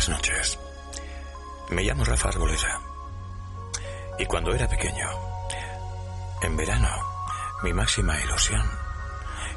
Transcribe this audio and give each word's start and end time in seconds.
Buenas 0.00 0.18
noches. 0.18 0.58
Me 1.68 1.82
llamo 1.82 2.02
Rafa 2.06 2.30
Arboleda. 2.30 2.80
Y 4.18 4.24
cuando 4.24 4.54
era 4.54 4.66
pequeño, 4.66 5.06
en 6.40 6.56
verano, 6.56 6.88
mi 7.62 7.74
máxima 7.74 8.18
ilusión 8.18 8.66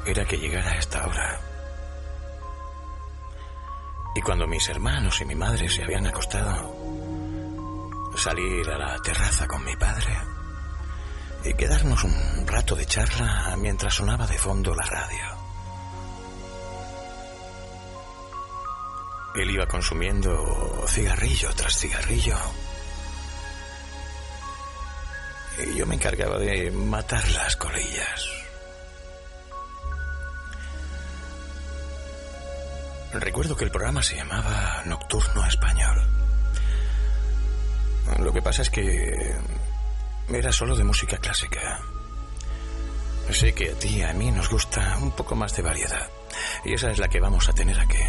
era 0.04 0.26
que 0.26 0.36
llegara 0.36 0.76
esta 0.76 1.06
hora. 1.06 1.40
Y 4.14 4.20
cuando 4.20 4.46
mis 4.46 4.68
hermanos 4.68 5.18
y 5.22 5.24
mi 5.24 5.34
madre 5.34 5.66
se 5.66 5.82
habían 5.82 6.06
acostado, 6.08 6.76
salir 8.14 8.68
a 8.68 8.76
la 8.76 8.98
terraza 8.98 9.46
con 9.46 9.64
mi 9.64 9.74
padre 9.76 10.14
y 11.42 11.54
quedarnos 11.54 12.04
un 12.04 12.46
rato 12.46 12.76
de 12.76 12.84
charla 12.84 13.56
mientras 13.56 13.94
sonaba 13.94 14.26
de 14.26 14.36
fondo 14.36 14.74
la 14.74 14.84
radio. 14.84 15.43
Consumiendo 19.66 20.84
cigarrillo 20.88 21.50
tras 21.54 21.78
cigarrillo. 21.78 22.36
Y 25.58 25.76
yo 25.76 25.86
me 25.86 25.94
encargaba 25.94 26.38
de 26.38 26.70
matar 26.70 27.28
las 27.30 27.56
colillas. 27.56 28.28
Recuerdo 33.12 33.56
que 33.56 33.64
el 33.64 33.70
programa 33.70 34.02
se 34.02 34.16
llamaba 34.16 34.82
Nocturno 34.86 35.46
Español. 35.46 36.02
Lo 38.18 38.32
que 38.32 38.42
pasa 38.42 38.62
es 38.62 38.70
que 38.70 39.36
era 40.28 40.52
solo 40.52 40.74
de 40.74 40.84
música 40.84 41.18
clásica. 41.18 41.80
Sé 43.30 43.54
que 43.54 43.70
a 43.70 43.74
ti 43.74 43.98
y 43.98 44.02
a 44.02 44.12
mí 44.12 44.30
nos 44.30 44.50
gusta 44.50 44.98
un 44.98 45.12
poco 45.12 45.36
más 45.36 45.54
de 45.56 45.62
variedad. 45.62 46.08
Y 46.64 46.74
esa 46.74 46.90
es 46.90 46.98
la 46.98 47.08
que 47.08 47.20
vamos 47.20 47.48
a 47.48 47.52
tener 47.52 47.78
aquí. 47.78 48.02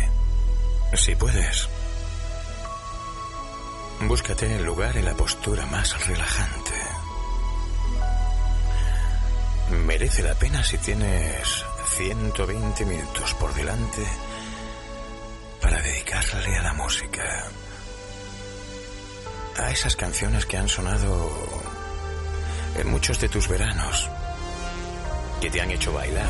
Si 0.94 1.16
puedes, 1.16 1.68
búscate 4.02 4.56
el 4.56 4.64
lugar 4.64 4.96
y 4.96 5.02
la 5.02 5.14
postura 5.14 5.66
más 5.66 6.08
relajante. 6.08 6.74
Merece 9.72 10.24
la 10.24 10.36
pena 10.36 10.64
si 10.64 10.78
tienes 10.78 11.66
120 11.98 12.86
minutos 12.86 13.34
por 13.36 13.54
delante 13.54 14.06
para 15.62 15.82
dedicarle 15.82 16.58
a 16.58 16.64
la 16.64 16.74
música. 16.74 17.46
A 19.58 19.72
esas 19.72 19.96
canciones 19.96 20.46
que 20.46 20.58
han 20.58 20.70
sonado 20.70 21.32
en 22.78 22.90
muchos 22.90 23.20
de 23.20 23.30
tus 23.30 23.48
veranos, 23.48 24.10
que 25.42 25.50
te 25.50 25.62
han 25.62 25.72
hecho 25.72 25.94
bailar, 25.94 26.30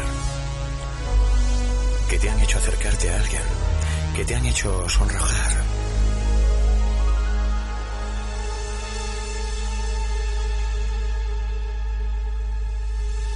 que 2.10 2.20
te 2.20 2.30
han 2.30 2.40
hecho 2.40 2.58
acercarte 2.58 3.10
a 3.10 3.18
alguien, 3.18 3.42
que 4.16 4.24
te 4.24 4.34
han 4.36 4.46
hecho 4.46 4.88
sonrojar. 4.88 5.52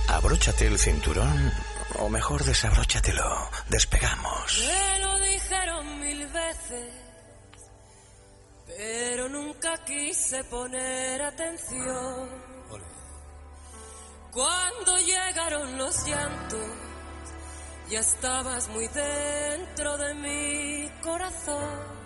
Abróchate 0.08 0.68
el 0.68 0.80
cinturón, 0.80 1.52
o 2.00 2.08
mejor 2.08 2.46
desabróchatelo. 2.46 3.50
Despegamos. 3.68 4.64
Me 4.68 5.00
lo 5.00 5.20
dijeron 5.20 6.00
mil 6.00 6.28
veces, 6.28 6.94
pero 8.66 9.28
nunca 9.28 9.84
quise 9.84 10.44
poner 10.46 11.22
atención. 11.22 12.30
Cuando 14.32 14.98
llegaron 15.00 15.78
los 15.78 16.08
llantos, 16.08 16.89
ya 17.90 18.02
estabas 18.02 18.70
muy 18.70 18.88
dentro 18.88 19.98
de 19.98 20.14
mi 20.14 20.90
corazón. 21.02 22.00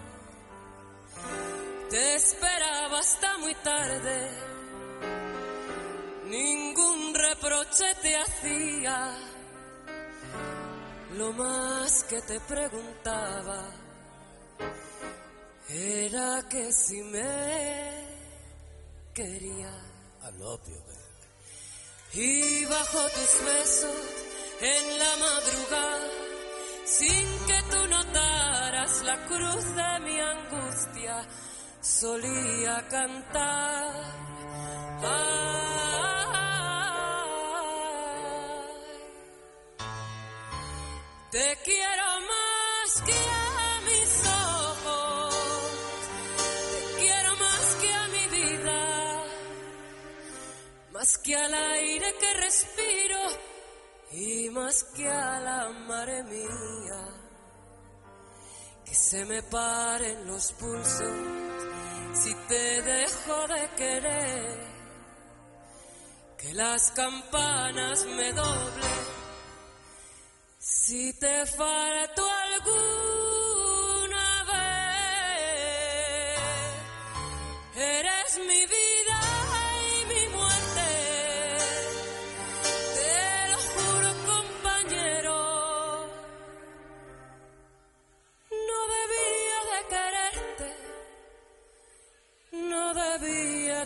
Te 1.90 2.16
esperaba 2.16 3.00
hasta 3.00 3.38
muy 3.40 3.54
tarde, 3.56 4.30
ningún 6.26 7.14
reproche 7.14 7.86
te 8.02 8.16
hacía. 8.16 9.12
Lo 11.18 11.32
más 11.34 12.04
que 12.06 12.22
te 12.22 12.40
preguntaba 12.40 13.70
era 15.70 16.48
que 16.50 16.72
si 16.72 17.02
me 17.04 18.08
quería. 19.14 19.94
Y 22.16 22.66
bajo 22.66 23.10
tus 23.10 23.44
besos 23.44 23.96
en 24.62 25.00
la 25.00 25.18
madrugada, 25.18 26.10
sin 26.86 27.26
que 27.48 27.64
tú 27.72 27.88
notaras 27.88 29.02
la 29.04 29.26
cruz 29.26 29.66
de 29.76 30.00
mi 30.02 30.20
angustia, 30.20 31.28
solía 31.82 32.88
cantar. 32.88 33.94
Ay, 35.02 35.64
te 41.32 41.58
quiero 41.66 42.22
más 42.30 43.02
que 43.08 43.53
más 51.04 51.18
que 51.18 51.36
al 51.36 51.54
aire 51.54 52.16
que 52.18 52.34
respiro 52.34 53.20
y 54.14 54.50
más 54.52 54.86
que 54.96 55.06
a 55.06 55.38
la 55.42 55.68
madre 55.86 56.24
mía. 56.24 57.02
Que 58.86 58.96
se 58.96 59.26
me 59.26 59.44
paren 59.44 60.26
los 60.26 60.54
pulsos 60.54 61.14
si 62.14 62.34
te 62.48 62.82
dejo 62.84 63.48
de 63.50 63.70
querer. 63.76 64.60
Que 66.38 66.54
las 66.54 66.92
campanas 66.92 68.06
me 68.06 68.32
doblen 68.32 69.24
si 70.58 71.20
te 71.20 71.46
falto 71.46 72.24
alguna 72.32 73.03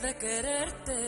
de 0.07 0.15
quererte. 0.15 1.00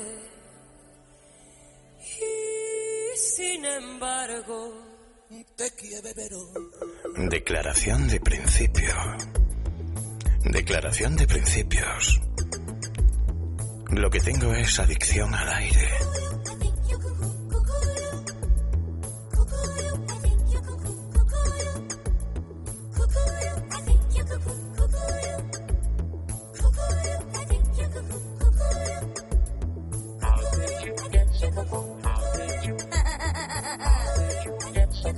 Y 2.02 3.18
sin 3.18 3.66
embargo, 3.66 4.90
Te 5.56 5.70
quiero. 5.72 6.40
Declaración 7.30 8.08
de 8.08 8.20
principio. 8.20 8.94
Declaración 10.44 11.16
de 11.16 11.28
principios. 11.28 12.22
Lo 13.92 14.10
que 14.10 14.20
tengo 14.20 14.54
es 14.54 14.80
adicción 14.80 15.34
al 15.34 15.50
aire. 15.50 15.90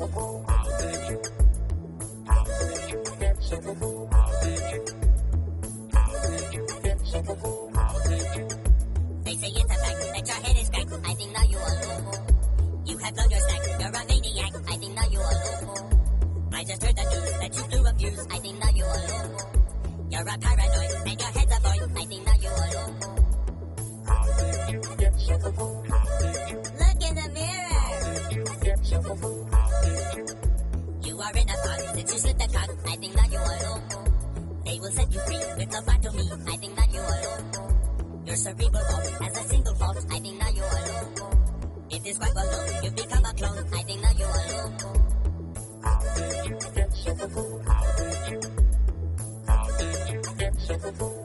They 0.02 0.08
say 9.36 9.50
it's 9.50 9.64
a 9.64 9.78
fact 9.78 9.98
that 10.02 10.26
your 10.26 10.38
head 10.42 10.58
is 10.58 10.70
cracked. 10.72 10.94
I 11.06 11.14
think 11.14 11.32
now 11.34 11.44
you 11.44 11.58
are 11.58 11.76
loco. 11.86 12.18
You 12.86 12.98
have 12.98 13.14
blown 13.14 13.30
your 13.30 13.40
stack. 13.42 13.62
You're 13.80 13.90
a 13.90 14.06
maniac. 14.08 14.54
I 14.56 14.76
think 14.78 14.96
now 14.96 15.06
you 15.12 15.20
are 15.20 15.38
loco. 15.46 15.86
I 16.52 16.64
just 16.64 16.82
heard 16.84 16.96
the 16.96 17.04
news 17.04 17.32
that 17.40 17.56
you 17.56 17.64
blew 17.70 17.86
a 17.86 17.94
fuse. 17.94 18.28
I 18.32 18.40
think 18.40 18.58
now 18.60 18.70
you 18.74 18.86
are 18.86 18.98
loco. 18.98 19.46
You're 20.10 20.22
a 20.22 20.38
paranoid 20.40 20.92
and 21.06 21.22
your 21.22 21.30
head's 21.30 21.56
a 21.56 21.60
void. 21.62 21.92
I 21.96 22.06
think 22.06 22.26
now 22.26 22.34
you 22.42 22.50
are 22.50 22.72
loco. 22.74 23.22
Look 25.30 25.81
you. 28.92 29.52
Are 31.22 31.38
in 31.38 31.48
a 31.48 31.54
thought, 31.54 31.96
since 31.96 32.14
you 32.14 32.20
slit 32.20 32.40
the 32.40 32.48
cock, 32.48 32.70
I 32.88 32.96
think 32.96 33.14
that 33.14 33.32
you 33.32 33.38
are 33.38 33.58
alone. 33.62 33.84
They 34.66 34.80
will 34.80 34.92
set 34.92 35.14
you 35.14 35.20
free 35.20 35.38
with 35.56 35.78
a 35.78 35.82
part 35.84 36.06
of 36.06 36.16
me, 36.16 36.24
I 36.52 36.58
think 36.58 36.76
that 36.76 36.92
you 36.92 37.00
are 37.00 37.20
alone. 37.22 38.26
Your 38.26 38.36
cerebral 38.36 38.84
fault 38.84 39.10
has 39.22 39.38
a 39.38 39.44
single 39.50 39.76
fault, 39.76 39.98
I 40.10 40.20
think 40.20 40.40
that 40.40 40.56
you 40.56 40.64
are 40.64 40.82
alone. 40.82 41.14
It 41.92 42.08
is 42.08 42.18
quite 42.18 42.32
alone, 42.32 42.84
you 42.84 42.92
become 42.92 43.26
a 43.26 43.34
clone, 43.34 43.66
I 43.72 43.84
think 43.84 44.02
that 44.02 44.18
you 44.18 44.26
are 44.26 44.46
alone. 44.50 44.74
How 45.84 46.00
did 46.16 46.46
you 46.46 46.58
get 46.74 46.94
so 46.94 47.62
How 47.68 47.84
did 47.98 48.32
you, 48.32 48.42
how 49.46 49.68
did 49.78 50.10
you 50.10 50.36
get 50.40 50.62
so 50.62 51.21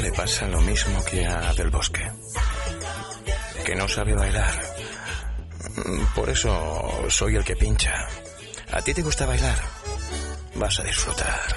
Le 0.00 0.10
pasa 0.12 0.48
lo 0.48 0.60
mismo 0.62 1.04
que 1.04 1.26
a 1.26 1.52
Del 1.52 1.68
Bosque. 1.68 2.10
Que 3.64 3.74
no 3.74 3.86
sabe 3.86 4.14
bailar. 4.14 4.60
Por 6.14 6.30
eso 6.30 7.10
soy 7.10 7.36
el 7.36 7.44
que 7.44 7.56
pincha. 7.56 8.08
¿A 8.72 8.80
ti 8.80 8.94
te 8.94 9.02
gusta 9.02 9.26
bailar? 9.26 9.58
Vas 10.54 10.80
a 10.80 10.84
disfrutar. 10.84 11.56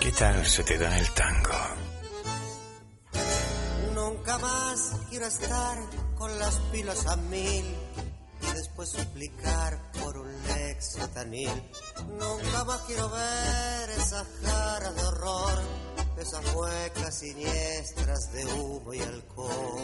¿Qué 0.00 0.10
tal 0.12 0.44
se 0.44 0.64
te 0.64 0.78
da 0.78 0.98
el 0.98 1.10
tango? 1.10 1.58
Nunca 3.94 4.38
más 4.38 4.96
quiero 5.08 5.26
estar 5.26 5.78
con 6.18 6.38
las 6.38 6.58
pilas 6.72 7.06
a 7.06 7.16
mil 7.16 7.64
y 8.42 8.54
después 8.54 8.88
suplicar 8.90 9.92
por 9.92 10.18
un 10.18 10.30
Lexotanil. 10.46 11.50
Nunca 12.18 12.64
más 12.64 12.80
quiero 12.82 13.08
ver 13.10 13.90
esas 13.90 14.26
caras 14.42 14.94
de 14.94 15.02
horror, 15.02 15.62
esas 16.18 16.54
muecas 16.54 17.18
siniestras 17.18 18.32
de 18.32 18.44
humo 18.54 18.94
y 18.94 19.00
alcohol. 19.00 19.80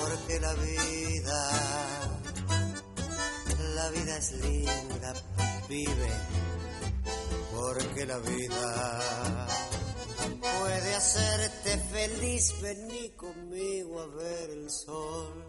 Porque 0.00 0.40
la 0.40 0.52
vida, 0.54 1.50
la 3.74 3.90
vida 3.90 4.16
es 4.16 4.32
linda, 4.32 5.14
vive. 5.68 6.12
Porque 7.54 8.06
la 8.06 8.18
vida 8.18 9.46
puede 10.40 10.94
hacerte 10.94 11.78
feliz. 11.90 12.54
Vení 12.62 13.10
conmigo 13.10 14.00
a 14.00 14.06
ver 14.06 14.50
el 14.50 14.70
sol. 14.70 15.44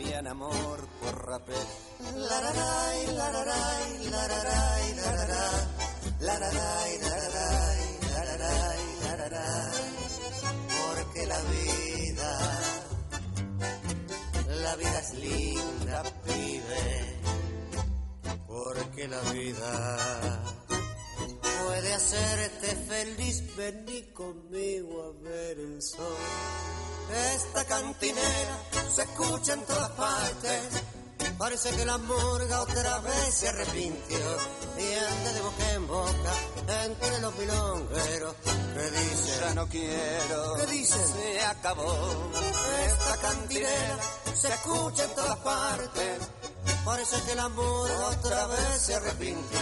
Cambian 0.00 0.26
amor 0.28 0.88
por 1.00 1.26
rapé. 1.26 1.52
Lararay, 2.14 3.06
lararay, 3.14 4.08
lararay, 4.10 4.94
larará. 4.96 5.44
Lararay, 6.20 6.98
lararay, 7.02 7.98
lararay, 8.14 8.82
larará. 9.04 9.70
Porque 10.78 11.26
la 11.26 11.38
vida, 11.40 12.60
la 14.62 14.76
vida 14.76 14.98
es 15.00 15.14
linda, 15.14 16.02
pibe. 16.24 17.20
Porque 18.46 19.08
la 19.08 19.20
vida 19.32 20.42
puede 21.64 21.94
hacerte 21.94 22.68
feliz. 22.88 23.56
Vení 23.56 24.02
conmigo 24.12 25.02
a 25.02 25.22
ver 25.22 25.58
el 25.58 25.82
sol. 25.82 26.16
Esta 27.34 27.64
cantinera 27.64 28.49
escucha 29.40 29.52
en 29.54 29.64
todas 29.64 29.90
partes. 29.90 30.82
Parece 31.38 31.70
que 31.70 31.84
la 31.86 31.96
morga 31.98 32.60
otra 32.60 32.98
vez 33.00 33.34
se 33.34 33.48
arrepintió. 33.48 34.18
Y 34.78 34.94
anda 34.94 35.32
de 35.32 35.40
boca 35.40 35.72
en 35.72 35.86
boca 35.86 36.32
entre 36.84 37.20
los 37.20 37.34
milongueros. 37.36 38.34
Que 38.44 38.90
dicen 38.90 39.40
ya 39.40 39.54
no 39.54 39.66
quiero 39.68 40.54
¿Qué 40.56 40.66
dicen? 40.66 41.08
se 41.08 41.40
acabó. 41.40 42.30
Esta 42.86 43.16
cantinera 43.16 43.98
se 44.34 44.48
escucha 44.48 45.04
en 45.04 45.14
todas 45.14 45.36
partes. 45.38 46.18
Parece 46.84 47.22
que 47.22 47.32
el 47.32 47.38
amor 47.38 47.90
otra 47.90 48.46
vez 48.46 48.78
se 48.80 48.94
arrepintió. 48.94 49.60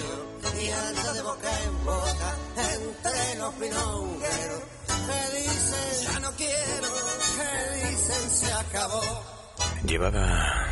y 0.61 0.71
anda 0.71 1.13
de 1.13 1.23
boca 1.23 1.63
en 1.63 1.85
boca 1.85 2.37
entre 2.75 3.35
los 3.37 3.55
pilongueros. 3.55 4.63
Que 4.89 5.39
dicen, 5.39 6.13
ya 6.13 6.21
no 6.21 6.33
quiero, 6.33 6.89
que 7.37 7.87
dicen, 7.87 8.31
se 8.31 8.53
acabó. 8.53 9.38
Llevaba 9.85 10.67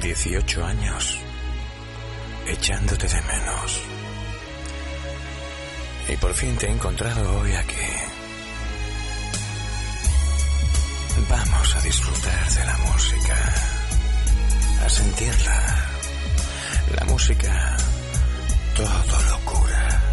18 0.00 0.64
años 0.64 1.18
echándote 2.46 3.06
de 3.06 3.22
menos. 3.22 3.80
Y 6.08 6.16
por 6.16 6.34
fin 6.34 6.56
te 6.56 6.66
he 6.66 6.70
encontrado 6.70 7.38
hoy 7.38 7.52
aquí. 7.54 7.76
Vamos 11.28 11.76
a 11.76 11.80
disfrutar 11.82 12.50
de 12.50 12.64
la 12.64 12.76
música, 12.78 13.54
a 14.84 14.88
sentirla. 14.88 15.88
La 16.96 17.04
música, 17.04 17.76
todo 18.74 19.20
lo 19.30 19.38
cura. 19.44 20.11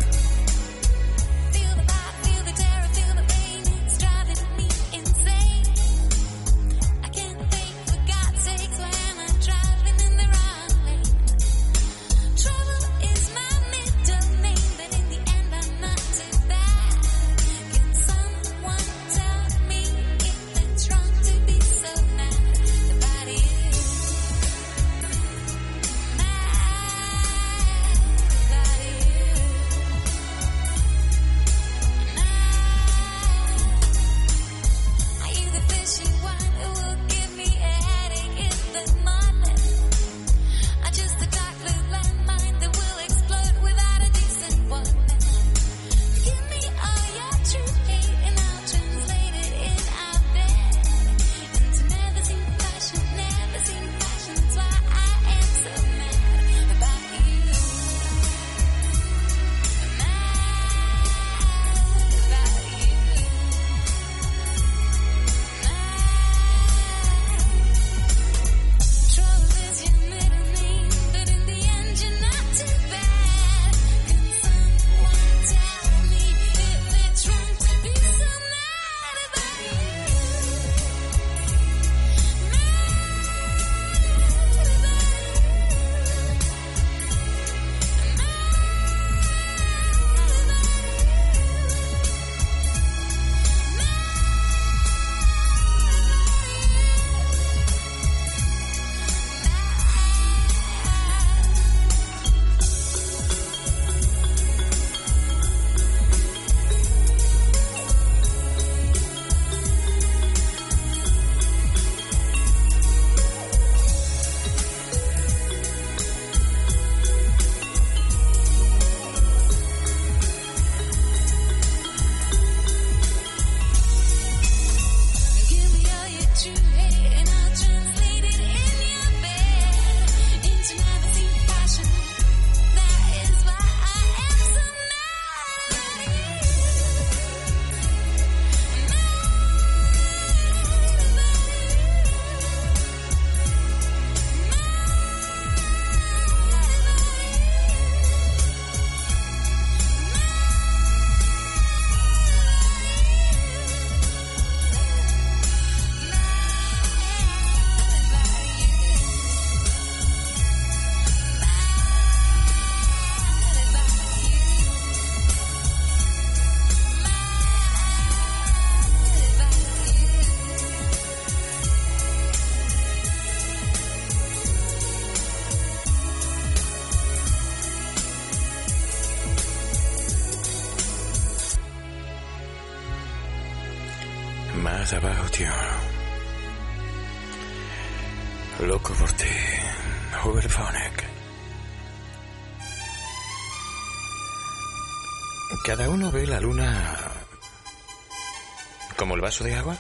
El 199.20 199.24
vaso 199.24 199.44
de 199.44 199.54
agua, 199.54 199.78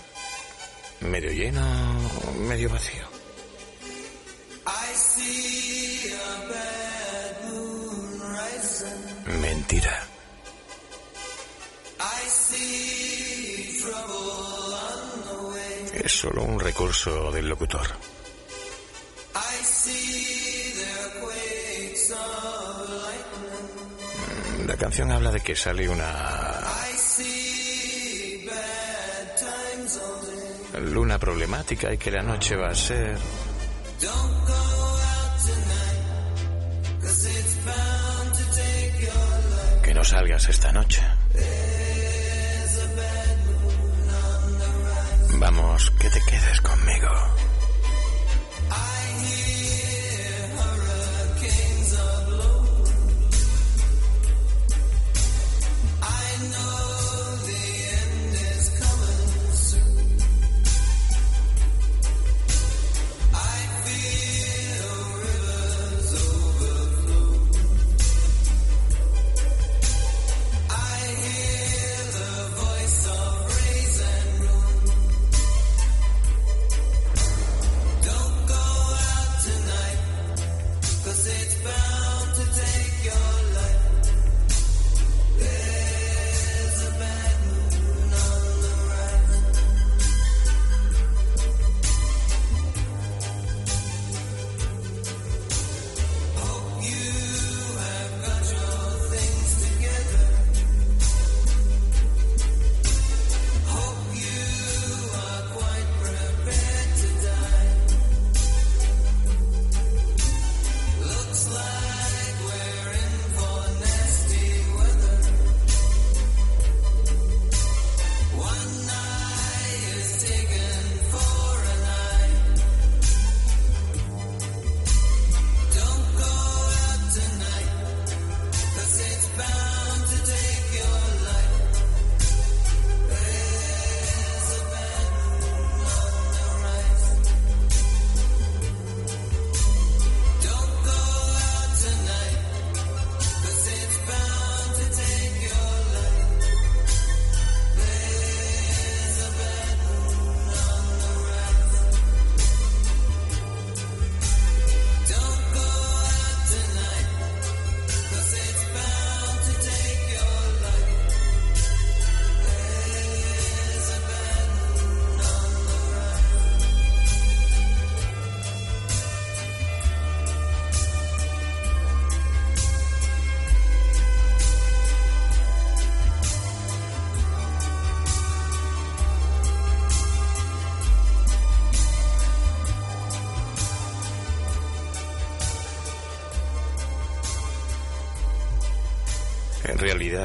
medio 0.99 1.31
lleno, 1.31 1.61
medio 2.39 2.69
vacío. 2.69 3.07
Mentira. 9.41 10.05
Es 16.03 16.11
solo 16.11 16.43
un 16.43 16.59
recurso 16.59 17.31
del 17.31 17.47
locutor. 17.47 17.87
La 24.67 24.75
canción 24.75 25.11
habla 25.11 25.31
de 25.31 25.39
que 25.39 25.55
sale 25.55 25.87
una 25.87 26.48
luna 30.79 31.17
problemática 31.17 31.93
y 31.93 31.97
que 31.97 32.11
la 32.11 32.23
noche 32.23 32.55
va 32.55 32.69
a 32.69 32.75
ser 32.75 33.17
que 39.83 39.93
no 39.93 40.03
salgas 40.03 40.47
esta 40.49 40.71
noche. 40.71 41.01
Vamos, 45.39 45.91
que 45.91 46.09
te 46.09 46.19
quedes 46.29 46.61
conmigo. 46.61 46.68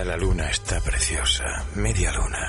La 0.02 0.16
luna 0.16 0.50
está 0.50 0.80
preciosa, 0.80 1.64
media 1.76 2.10
luna. 2.12 2.43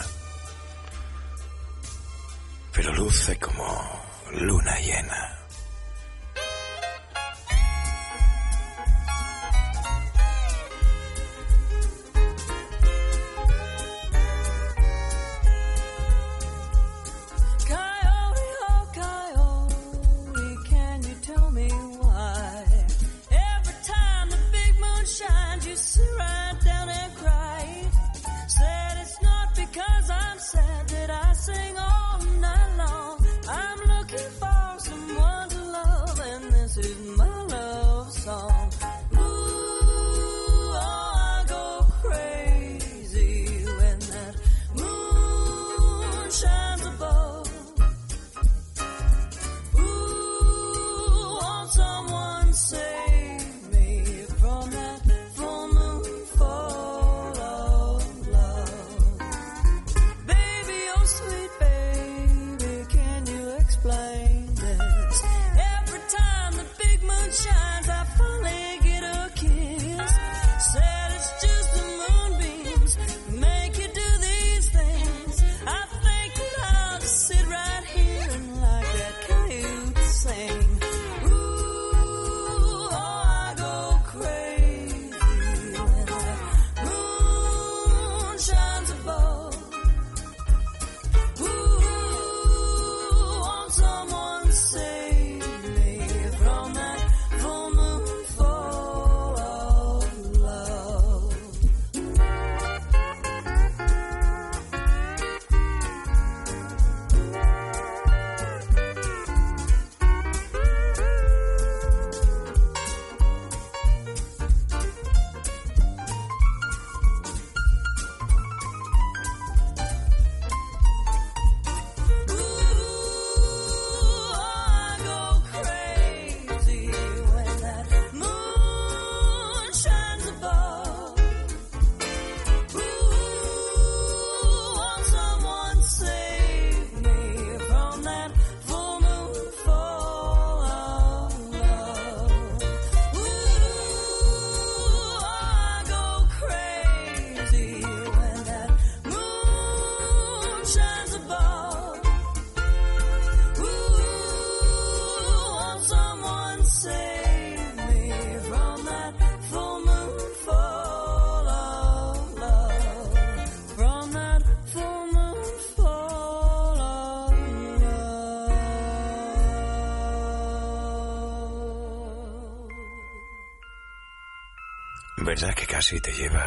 ¿Verdad 175.17 175.53
que 175.53 175.65
casi 175.65 175.99
te 176.01 176.11
lleva 176.11 176.43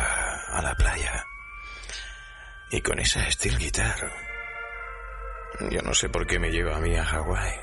a 0.48 0.62
la 0.62 0.74
playa? 0.74 1.24
Y 2.70 2.81
con 2.81 2.98
esa 2.98 3.31
steel 3.31 3.59
guitar. 3.59 4.12
Yo 5.70 5.83
no 5.83 5.94
sé 5.94 6.09
por 6.09 6.26
qué 6.26 6.38
me 6.38 6.50
lleva 6.50 6.76
a 6.76 6.81
mí 6.81 6.94
a 6.94 7.04
Hawái. 7.04 7.61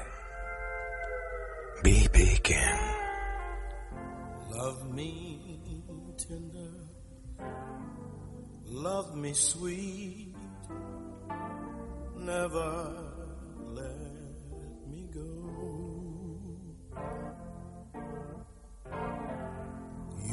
B.B. 1.84 2.40
King. 2.42 3.06
Love 4.50 4.84
me 4.86 5.56
tender, 6.18 6.72
love 8.66 9.16
me 9.16 9.34
sweet, 9.34 10.34
never 12.18 12.90
let 13.74 14.05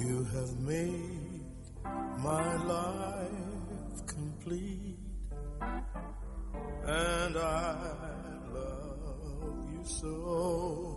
You 0.02 0.24
have 0.34 0.58
made 0.58 1.44
my 2.18 2.56
life 2.64 4.06
complete, 4.06 4.98
and 6.84 7.36
I 7.36 7.76
love 8.52 9.64
you 9.72 9.84
so. 9.84 10.91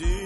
Love 0.00 0.23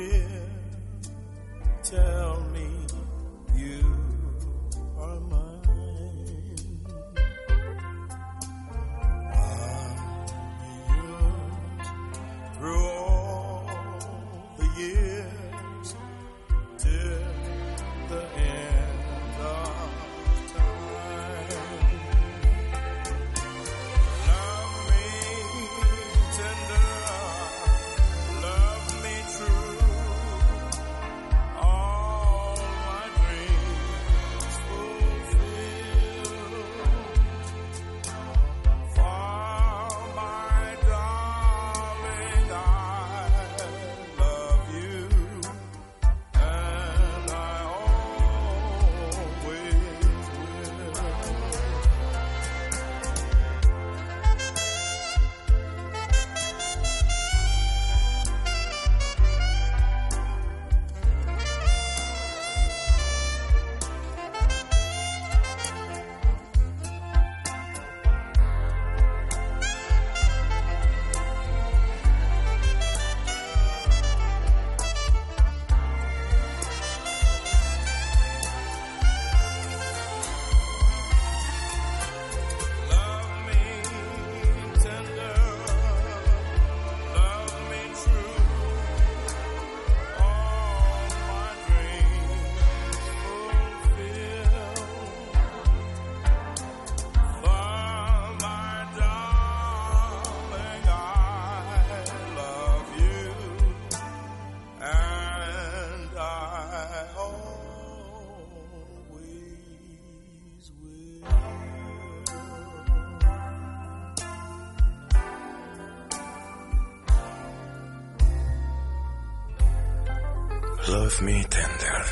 Love 121.09 121.23
me 121.23 121.43
tender. 121.45 122.05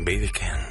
B.B. 0.00 0.30
King. 0.32 0.64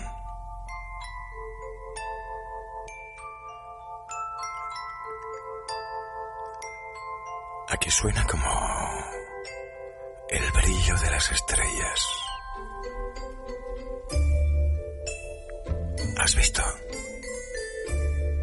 Aquí 7.70 7.90
suena 7.90 8.24
como 8.28 8.48
el 10.30 10.52
brillo 10.52 10.98
de 11.00 11.10
las 11.10 11.32
estrellas. 11.32 12.08
¿Has 16.18 16.36
visto? 16.36 16.64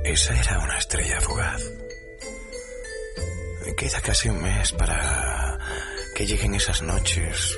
Esa 0.05 0.41
era 0.41 0.59
una 0.59 0.79
estrella 0.79 1.21
fugaz. 1.21 1.63
Queda 3.77 4.01
casi 4.01 4.29
un 4.29 4.43
mes 4.43 4.73
para 4.73 5.59
que 6.17 6.27
lleguen 6.27 6.55
esas 6.55 6.83
noches 6.83 7.57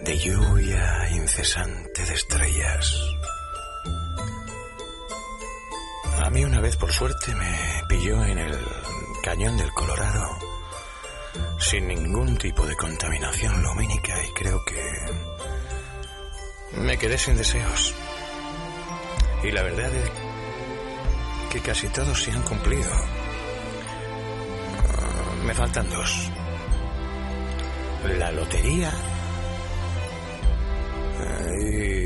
de 0.00 0.18
lluvia 0.18 1.08
incesante 1.10 2.04
de 2.04 2.14
estrellas. 2.14 2.94
A 6.24 6.30
mí 6.30 6.44
una 6.44 6.60
vez 6.60 6.76
por 6.76 6.92
suerte 6.92 7.34
me 7.34 7.82
pilló 7.88 8.24
en 8.24 8.38
el 8.38 8.58
cañón 9.22 9.56
del 9.56 9.72
Colorado 9.72 10.38
sin 11.58 11.88
ningún 11.88 12.36
tipo 12.36 12.66
de 12.66 12.76
contaminación 12.76 13.62
lumínica 13.62 14.14
y 14.24 14.32
creo 14.32 14.64
que 14.64 14.82
me 16.80 16.96
quedé 16.98 17.18
sin 17.18 17.36
deseos. 17.36 17.94
Y 19.42 19.50
la 19.50 19.62
verdad 19.62 19.92
es 19.94 20.10
que 21.50 21.60
casi 21.60 21.88
todos 21.88 22.22
se 22.22 22.32
han 22.32 22.42
cumplido. 22.42 22.90
Ah, 24.90 25.44
Me 25.44 25.54
faltan 25.54 25.88
dos. 25.90 26.30
La 28.18 28.30
lotería 28.30 28.92
Hey. 31.60 31.97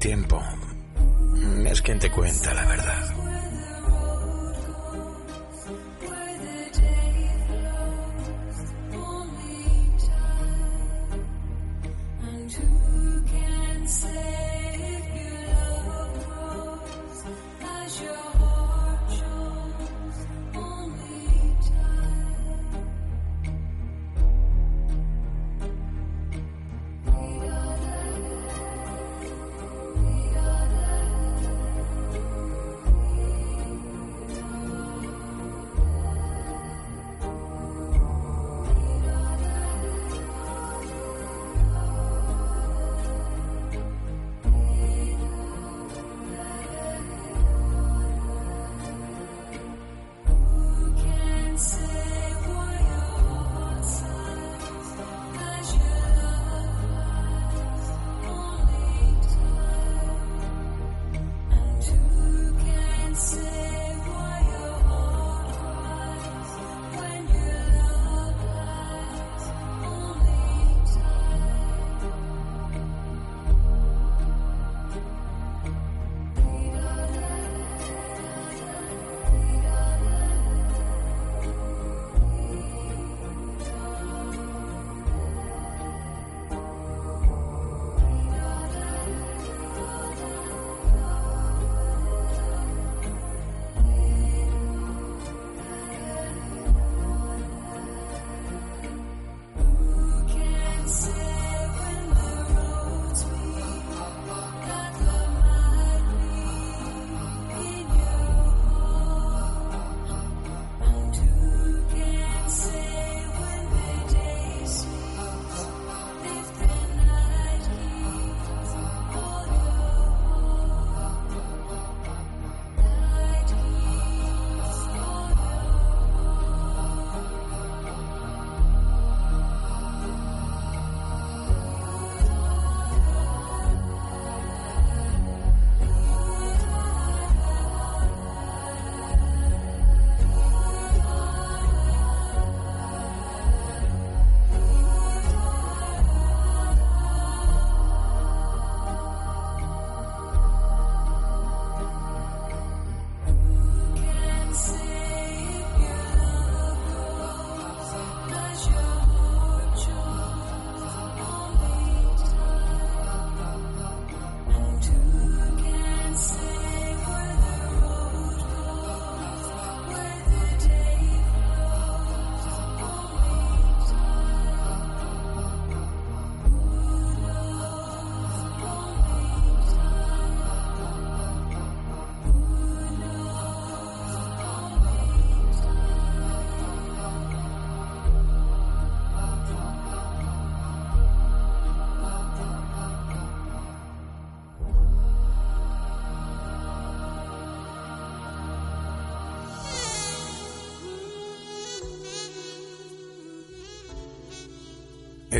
tiempo. 0.00 0.59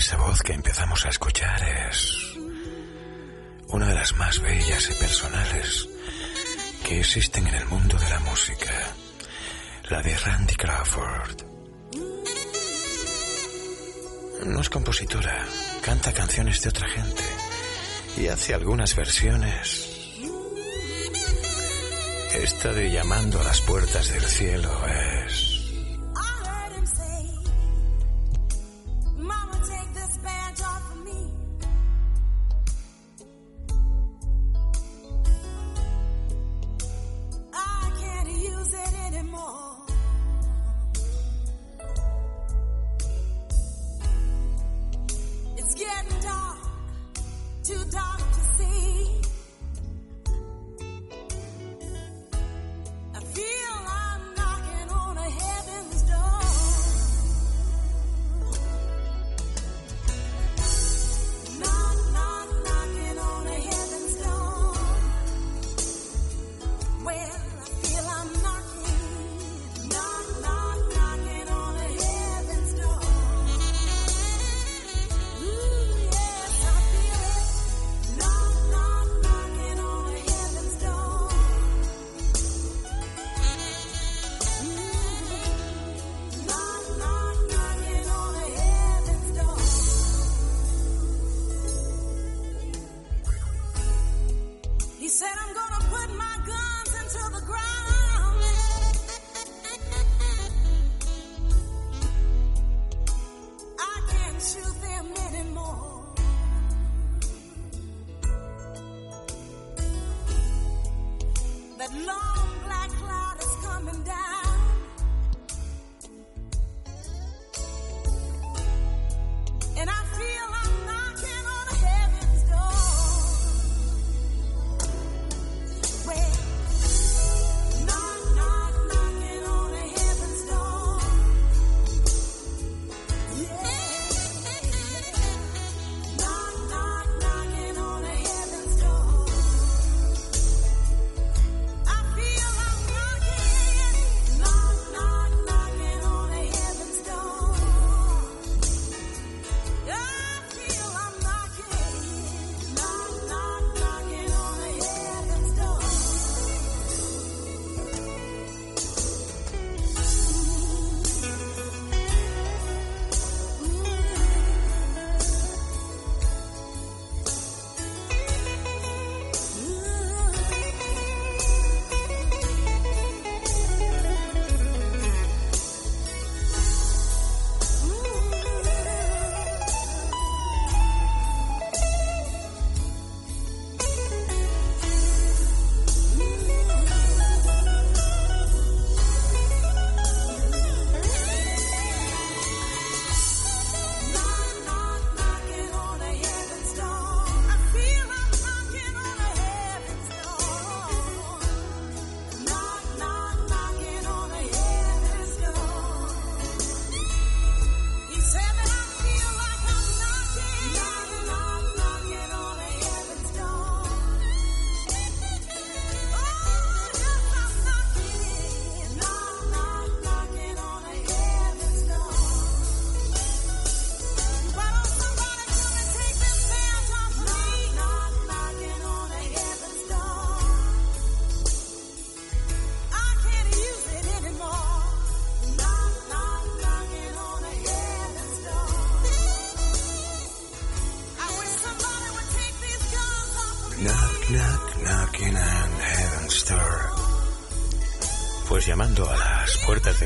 Esa 0.00 0.16
voz 0.16 0.40
que 0.40 0.54
empezamos 0.54 1.04
a 1.04 1.10
escuchar 1.10 1.62
es 1.90 2.16
una 3.68 3.86
de 3.86 3.94
las 3.94 4.14
más 4.16 4.40
bellas 4.40 4.88
y 4.90 4.94
personales 4.94 5.88
que 6.82 7.00
existen 7.00 7.46
en 7.46 7.54
el 7.56 7.66
mundo 7.66 7.98
de 7.98 8.08
la 8.08 8.18
música, 8.20 8.94
la 9.90 10.00
de 10.00 10.16
Randy 10.16 10.54
Crawford. 10.54 11.42
No 14.46 14.62
es 14.62 14.70
compositora, 14.70 15.46
canta 15.82 16.14
canciones 16.14 16.62
de 16.62 16.70
otra 16.70 16.88
gente 16.88 17.24
y 18.16 18.28
hace 18.28 18.54
algunas 18.54 18.96
versiones. 18.96 19.86
Esta 22.36 22.72
de 22.72 22.90
llamando 22.90 23.38
a 23.38 23.44
las 23.44 23.60
puertas 23.60 24.08
del 24.08 24.24
cielo 24.24 24.72
es 25.26 25.49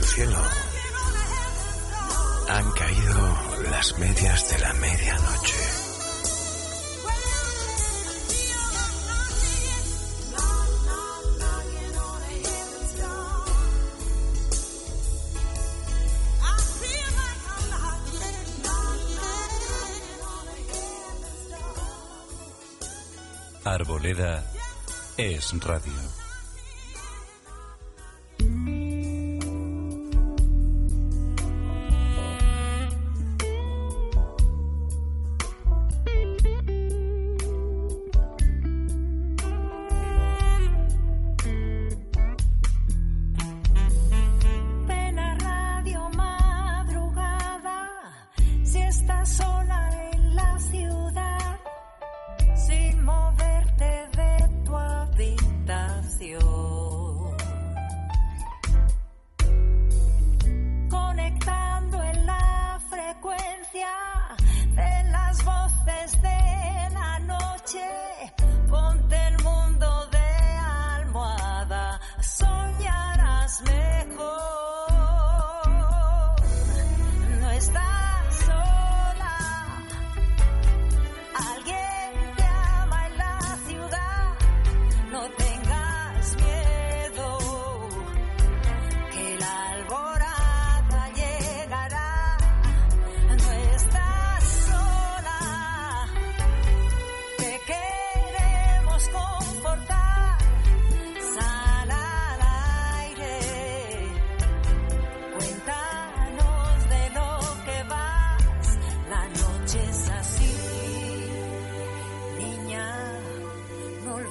del 0.05 0.13
cielo 0.13 0.39
han 2.49 2.73
caído 2.73 3.39
las 3.71 3.99
medias 3.99 4.51
de 4.51 4.59
la 4.59 4.73
medianoche. 4.75 5.55
Arboleda 23.65 24.45
es 25.17 25.53
radio. 25.61 26.04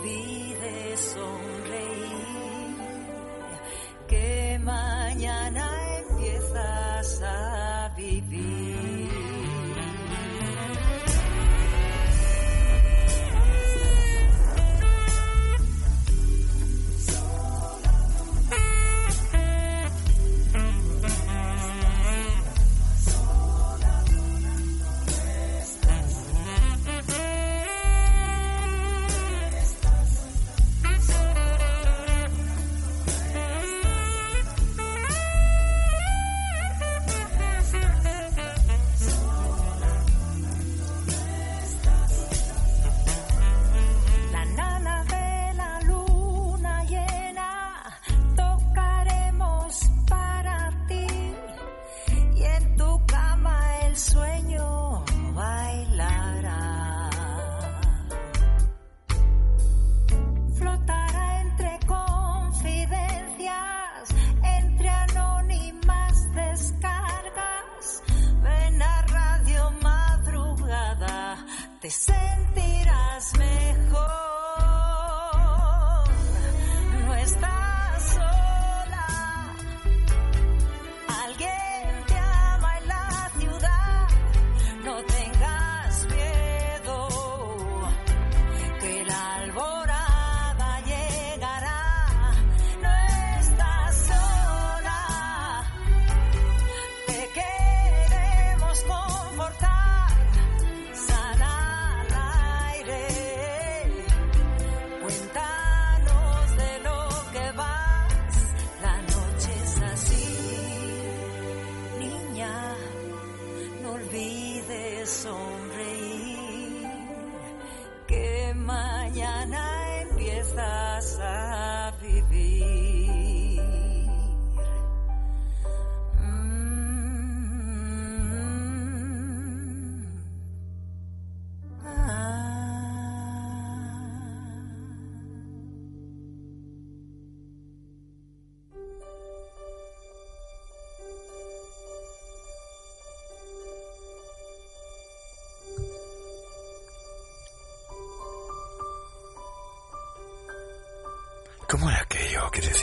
olvides 0.04 1.00
sonreír, 1.00 2.78
que 4.08 4.60
mañana 4.62 5.66
empiezas 6.10 7.22
a 7.22 7.43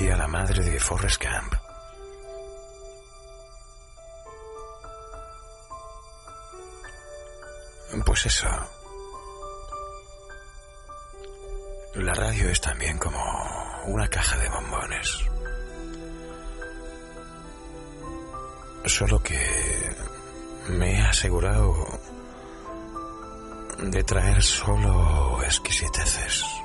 decía 0.01 0.17
la 0.17 0.29
madre 0.29 0.65
de 0.65 0.81
Forrest 0.81 1.23
Gump? 1.23 1.55
Pues 8.07 8.25
eso. 8.25 8.49
La 11.97 12.15
radio 12.15 12.49
es 12.49 12.63
también 12.63 12.97
como 12.97 13.21
una 13.89 14.09
caja 14.09 14.39
de 14.39 14.49
bombones. 14.49 15.19
Solo 18.87 19.23
que 19.23 19.95
me 20.69 20.95
he 20.95 21.03
asegurado 21.03 21.75
de 23.83 24.03
traer 24.05 24.43
solo 24.43 25.43
exquisiteces. 25.45 26.60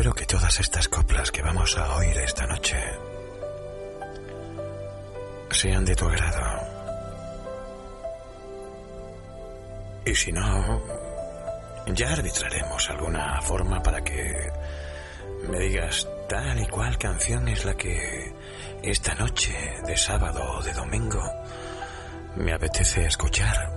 Espero 0.00 0.14
que 0.14 0.24
todas 0.24 0.58
estas 0.58 0.88
coplas 0.88 1.30
que 1.30 1.42
vamos 1.42 1.76
a 1.76 1.96
oír 1.96 2.16
esta 2.16 2.46
noche 2.46 2.74
sean 5.50 5.84
de 5.84 5.94
tu 5.94 6.06
agrado. 6.06 6.66
Y 10.06 10.14
si 10.14 10.32
no, 10.32 10.82
ya 11.88 12.12
arbitraremos 12.12 12.88
alguna 12.88 13.42
forma 13.42 13.82
para 13.82 14.02
que 14.02 14.50
me 15.50 15.58
digas 15.58 16.08
tal 16.30 16.58
y 16.58 16.66
cual 16.68 16.96
canción 16.96 17.46
es 17.48 17.66
la 17.66 17.74
que 17.74 18.34
esta 18.82 19.14
noche 19.16 19.52
de 19.86 19.98
sábado 19.98 20.42
o 20.50 20.62
de 20.62 20.72
domingo 20.72 21.22
me 22.36 22.54
apetece 22.54 23.04
escuchar 23.04 23.70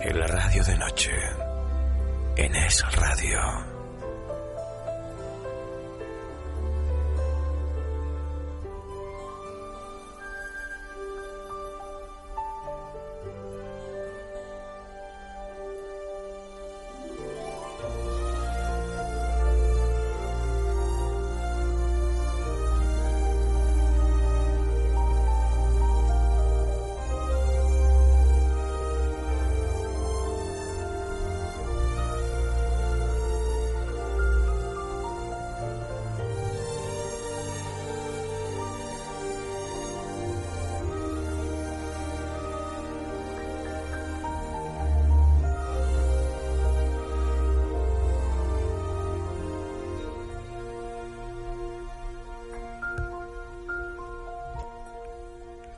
en 0.00 0.18
la 0.18 0.26
radio 0.28 0.64
de 0.64 0.78
noche, 0.78 1.12
en 2.36 2.56
Es 2.56 2.82
Radio. 2.96 3.73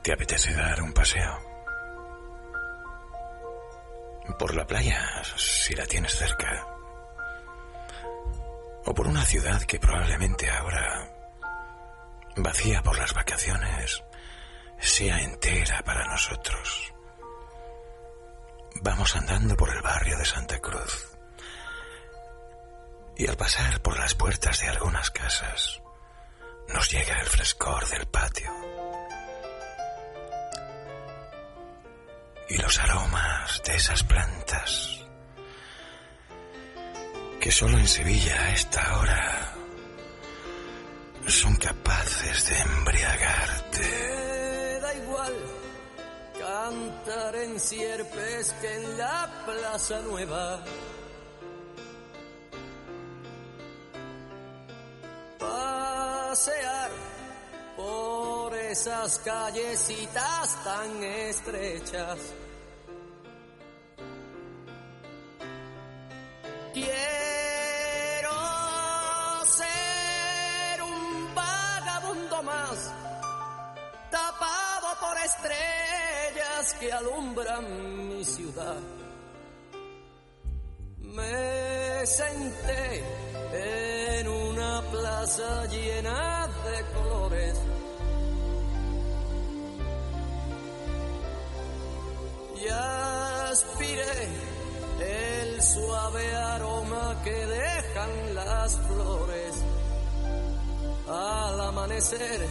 ¿Te 0.07 0.13
apetece 0.13 0.53
dar 0.53 0.81
un 0.81 0.93
paseo? 0.93 1.37
Por 4.39 4.55
la 4.55 4.65
playa, 4.65 5.21
si 5.35 5.75
la 5.75 5.85
tienes 5.85 6.15
cerca. 6.15 6.65
O 8.85 8.93
por 8.93 9.05
una 9.05 9.25
ciudad 9.25 9.61
que 9.63 9.81
probablemente 9.81 10.49
ahora, 10.49 11.11
vacía 12.37 12.81
por 12.81 12.97
las 12.97 13.13
vacaciones, 13.13 14.01
sea 14.79 15.19
entera 15.19 15.81
para 15.83 16.05
nosotros. 16.05 16.93
Vamos 18.75 19.13
andando 19.13 19.57
por 19.57 19.75
el 19.75 19.81
barrio 19.81 20.17
de 20.17 20.23
Santa 20.23 20.57
Cruz. 20.59 21.17
Y 23.17 23.27
al 23.27 23.35
pasar 23.35 23.81
por 23.81 23.99
las 23.99 24.15
puertas 24.15 24.61
de 24.61 24.69
algunas 24.69 25.11
casas, 25.11 25.81
nos 26.69 26.89
llega 26.89 27.19
el 27.19 27.27
frescor 27.27 27.85
del 27.89 28.07
patio. 28.07 28.76
Y 32.49 32.57
los 32.57 32.79
aromas 32.79 33.61
de 33.65 33.75
esas 33.75 34.03
plantas 34.03 34.99
que 37.39 37.51
solo 37.51 37.77
en 37.77 37.87
Sevilla 37.87 38.41
a 38.41 38.53
esta 38.53 38.99
hora 38.99 39.53
son 41.27 41.55
capaces 41.57 42.49
de 42.49 42.59
embriagarte. 42.59 44.79
Da 44.81 44.93
igual 44.95 45.33
cantar 46.39 47.35
en 47.35 47.59
sierpes 47.59 48.55
que 48.61 48.75
en 48.75 48.97
la 48.97 49.29
Plaza 49.45 50.01
Nueva. 50.01 50.63
Pasear 55.37 56.91
por 57.77 58.53
esas 58.55 59.19
callecitas 59.19 60.63
tan 60.63 61.03
estrechas. 61.03 62.17
Quiero 66.73 68.31
ser 69.45 70.81
un 70.81 71.35
vagabundo 71.35 72.43
más 72.43 72.93
tapado 74.09 74.87
por 74.99 75.17
estrellas 75.19 76.73
que 76.79 76.91
alumbran 76.91 78.07
mi 78.09 78.25
ciudad. 78.25 78.81
Me 81.15 82.05
senté 82.05 83.03
en 83.53 84.27
una 84.27 84.81
plaza 84.91 85.65
llena 85.67 86.47
de 86.65 86.85
colores. 86.95 87.55
Y 92.61 92.67
aspiré 92.69 94.27
el 94.99 95.61
suave 95.61 96.35
aroma 96.35 97.21
que 97.23 97.45
dejan 97.45 98.35
las 98.35 98.77
flores 98.79 99.53
al 101.07 101.61
amanecer. 101.61 102.45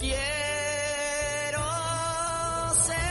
Quiero 0.00 0.16
ser 2.86 3.06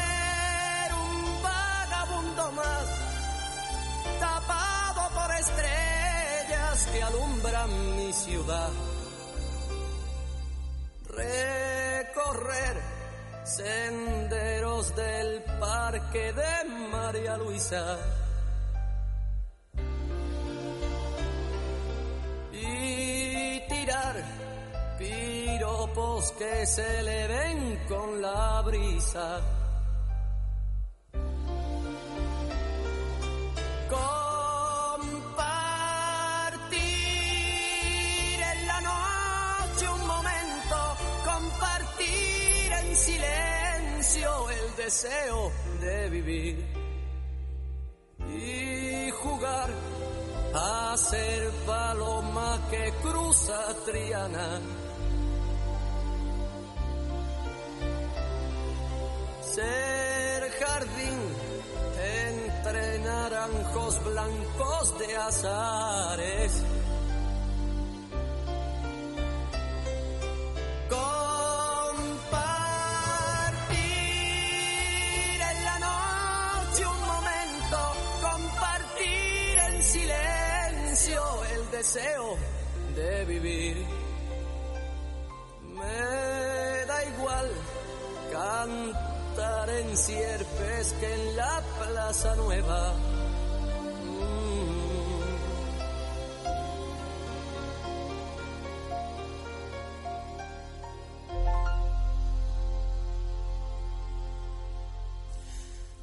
tapado 4.19 5.09
por 5.13 5.35
estrellas 5.35 6.87
que 6.91 7.03
alumbran 7.03 7.95
mi 7.97 8.13
ciudad. 8.13 8.71
Recorrer 11.07 12.81
senderos 13.43 14.95
del 14.95 15.43
parque 15.59 16.33
de 16.33 16.69
María 16.91 17.37
Luisa. 17.37 17.97
Y 22.51 23.59
tirar 23.67 24.15
piropos 24.97 26.31
que 26.31 26.65
se 26.65 27.03
le 27.03 27.27
ven 27.27 27.79
con 27.87 28.21
la 28.21 28.61
brisa. 28.61 29.41
Compartir 33.89 35.19
en 38.53 38.67
la 38.67 38.81
noche 38.81 39.87
un 39.89 40.07
momento, 40.07 40.77
compartir 41.23 42.71
en 42.81 42.95
silencio 42.95 44.49
el 44.49 44.75
deseo 44.75 45.51
de 45.81 46.09
vivir 46.09 46.65
y 48.27 49.11
jugar 49.11 49.69
a 50.53 50.95
ser 50.97 51.51
paloma 51.65 52.67
que 52.69 52.93
cruza 53.03 53.59
Triana. 53.85 54.61
Ser 59.41 60.51
jardín 60.59 61.44
entre 62.67 62.99
naranjos 62.99 64.03
blancos 64.03 64.97
de 64.97 65.15
azares. 65.15 66.63
Compartir 70.89 72.21
en 75.51 75.63
la 75.63 75.79
noche 75.79 76.85
un 76.87 77.01
momento, 77.13 77.77
compartir 78.21 79.59
en 79.69 79.83
silencio 79.83 81.21
el 81.53 81.71
deseo 81.71 82.37
de 82.95 83.25
vivir. 83.25 83.85
Me 85.61 86.85
da 86.87 87.05
igual 87.05 87.47
cantar 88.31 89.14
en 89.37 89.97
sierpes 89.97 90.93
que 90.99 91.13
en 91.13 91.35
la 91.35 91.61
plaza 91.77 92.35
nueva. 92.35 92.93
Mm. 94.03 94.85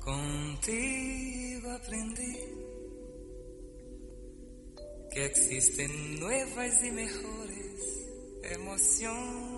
Contigo 0.01 1.70
aprendí 1.72 2.39
que 5.12 5.24
existen 5.24 6.20
nuevas 6.20 6.85
y 6.85 6.91
mejores 6.91 8.07
emociones. 8.43 9.51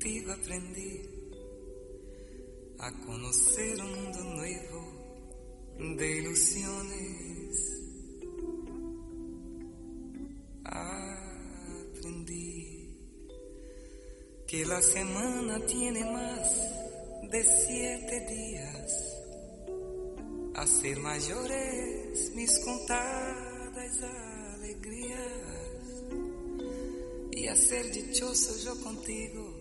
Contigo 0.00 0.32
aprendí 0.32 1.02
a 2.78 2.90
conocer 3.04 3.82
un 3.82 3.92
mundo 4.02 4.24
nuevo 4.34 4.80
de 5.98 6.16
ilusiones. 6.20 7.82
Aprendí 10.64 12.16
que 14.46 14.64
la 14.64 14.80
semana 14.80 15.60
tiene 15.66 16.02
más 16.10 16.48
de 17.30 17.44
siete 17.44 18.20
días. 18.20 19.18
A 20.54 20.66
ser 20.66 20.98
mayores 21.00 22.32
mis 22.34 22.58
contadas 22.64 24.02
alegrías. 24.54 25.20
Y 27.32 27.48
a 27.48 27.54
ser 27.54 27.92
dichoso 27.92 28.56
yo 28.64 28.82
contigo 28.82 29.59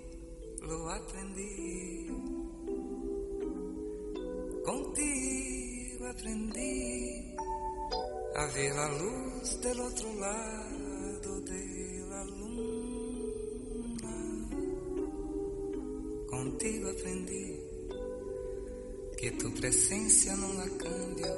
lo 0.62 0.90
aprendí. 0.90 2.08
Contigo 4.66 6.08
aprendí 6.08 7.36
a 8.36 8.46
ver 8.54 8.76
la 8.76 8.90
luz 9.00 9.62
del 9.62 9.80
otro 9.80 10.14
lado 10.16 11.42
de 11.42 12.06
la 12.10 12.24
luna. 12.26 14.16
Contigo 16.28 16.90
aprendí 16.90 17.60
que 19.18 19.32
tu 19.32 19.52
presencia 19.54 20.36
no 20.36 20.54
la 20.54 20.68
cambio 20.78 21.36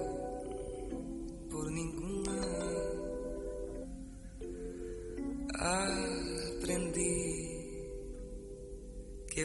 por 1.49 1.71
ninguna. 1.71 2.50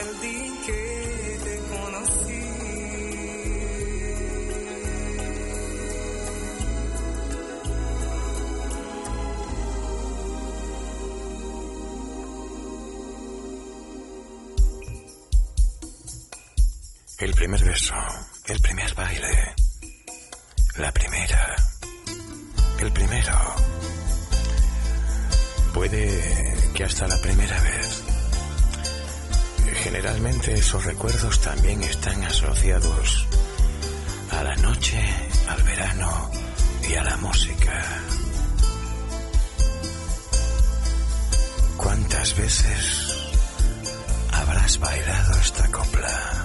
el 0.00 0.20
día 0.20 0.50
te 1.44 1.58
conocí. 1.68 2.44
El 17.18 17.34
primer 17.34 17.64
beso, 17.64 17.94
el 18.46 18.60
primer 18.60 18.94
baile, 18.94 19.54
la 20.76 20.92
primera, 20.92 21.56
el 22.80 22.92
primero. 22.92 23.54
Puede 25.74 26.72
que 26.74 26.84
hasta 26.84 27.08
la 27.08 27.20
primera 27.20 27.60
vez. 27.60 28.03
Generalmente 29.84 30.54
esos 30.54 30.82
recuerdos 30.82 31.42
también 31.42 31.82
están 31.82 32.24
asociados 32.24 33.26
a 34.30 34.42
la 34.42 34.56
noche, 34.56 34.98
al 35.46 35.62
verano 35.62 36.30
y 36.88 36.94
a 36.94 37.04
la 37.04 37.18
música. 37.18 37.84
¿Cuántas 41.76 42.34
veces 42.34 43.14
habrás 44.32 44.78
bailado 44.78 45.38
esta 45.38 45.70
copla? 45.70 46.43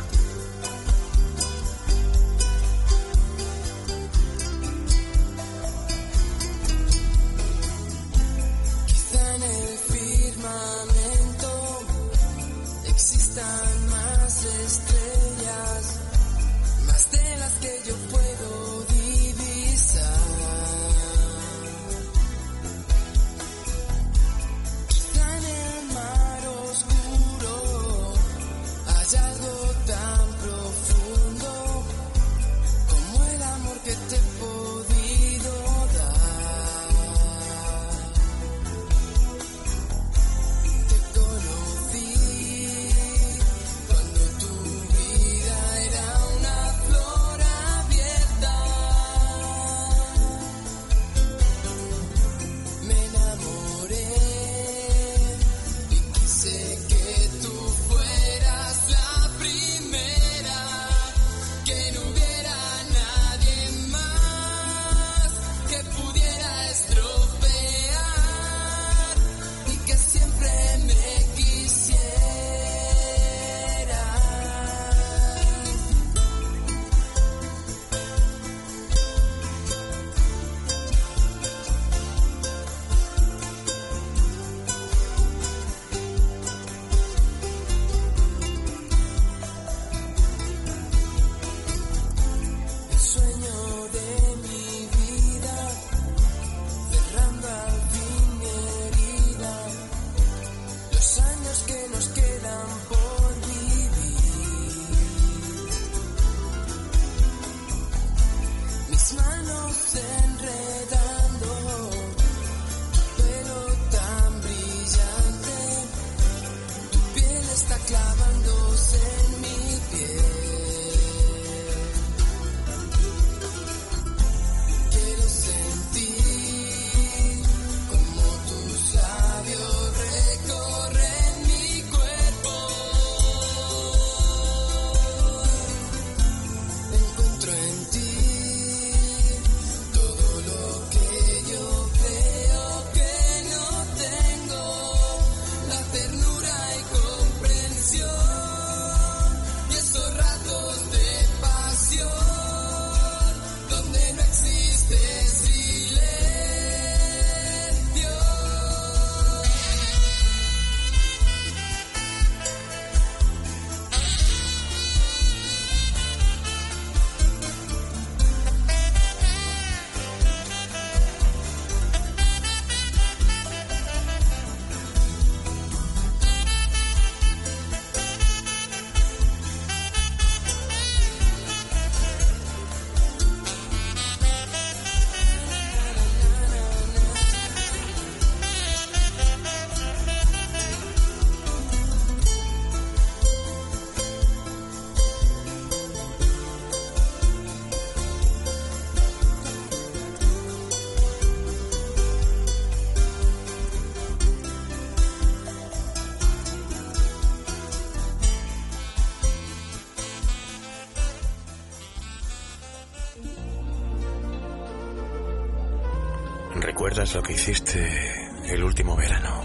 ¿Recuerdas 217.00 217.16
lo 217.16 217.24
que 217.24 217.34
hiciste 217.34 218.54
el 218.54 218.62
último 218.62 218.94
verano? 218.94 219.42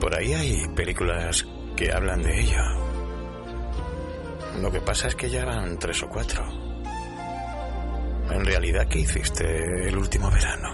Por 0.00 0.16
ahí 0.16 0.32
hay 0.32 0.66
películas 0.74 1.46
que 1.76 1.92
hablan 1.92 2.22
de 2.22 2.40
ello. 2.40 2.62
Lo 4.62 4.72
que 4.72 4.80
pasa 4.80 5.08
es 5.08 5.16
que 5.16 5.28
ya 5.28 5.44
van 5.44 5.78
tres 5.78 6.02
o 6.02 6.08
cuatro. 6.08 6.46
En 8.30 8.42
realidad, 8.42 8.88
¿qué 8.88 9.00
hiciste 9.00 9.44
el 9.86 9.98
último 9.98 10.30
verano? 10.30 10.73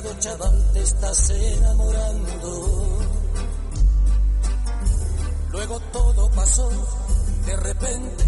Chaval, 0.00 0.72
te 0.72 0.82
estás 0.82 1.30
enamorando. 1.30 2.98
Luego 5.50 5.80
todo 5.92 6.30
pasó, 6.30 6.70
de 7.46 7.56
repente, 7.56 8.24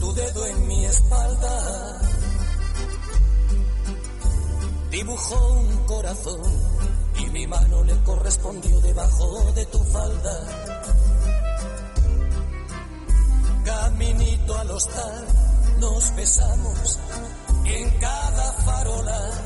tu 0.00 0.12
dedo 0.14 0.46
en 0.46 0.68
mi 0.68 0.84
espalda 0.84 2.00
dibujó 4.90 5.52
un 5.52 5.84
corazón 5.86 6.40
y 7.18 7.26
mi 7.26 7.46
mano 7.46 7.82
le 7.82 8.02
correspondió 8.04 8.80
debajo 8.80 9.52
de 9.52 9.66
tu 9.66 9.78
falda. 9.84 10.46
Caminito 13.64 14.58
al 14.58 14.70
hostal 14.70 15.26
nos 15.80 16.14
besamos 16.14 16.98
en 17.64 17.90
cada 17.98 18.52
farola. 18.64 19.45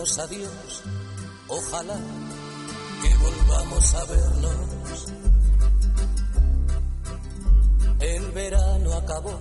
Adiós, 0.00 0.82
ojalá 1.48 1.98
que 3.02 3.14
volvamos 3.16 3.94
a 3.94 4.04
vernos. 4.06 5.12
El 8.00 8.32
verano 8.32 8.94
acabó, 8.94 9.38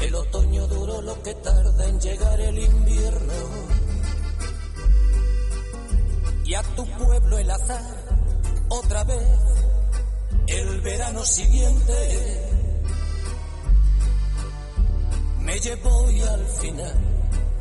el 0.00 0.14
otoño 0.16 0.66
duró 0.66 1.00
lo 1.00 1.22
que 1.22 1.34
tarda 1.36 1.86
en 1.86 2.00
llegar 2.00 2.40
el 2.40 2.58
invierno. 2.58 3.32
Y 6.44 6.54
a 6.54 6.62
tu 6.74 6.84
pueblo 6.98 7.38
el 7.38 7.48
azar, 7.48 8.16
otra 8.68 9.04
vez, 9.04 9.28
el 10.48 10.80
verano 10.80 11.24
siguiente, 11.24 12.50
me 15.38 15.60
llevó 15.60 16.10
y 16.10 16.20
al 16.20 16.46
final 16.46 17.11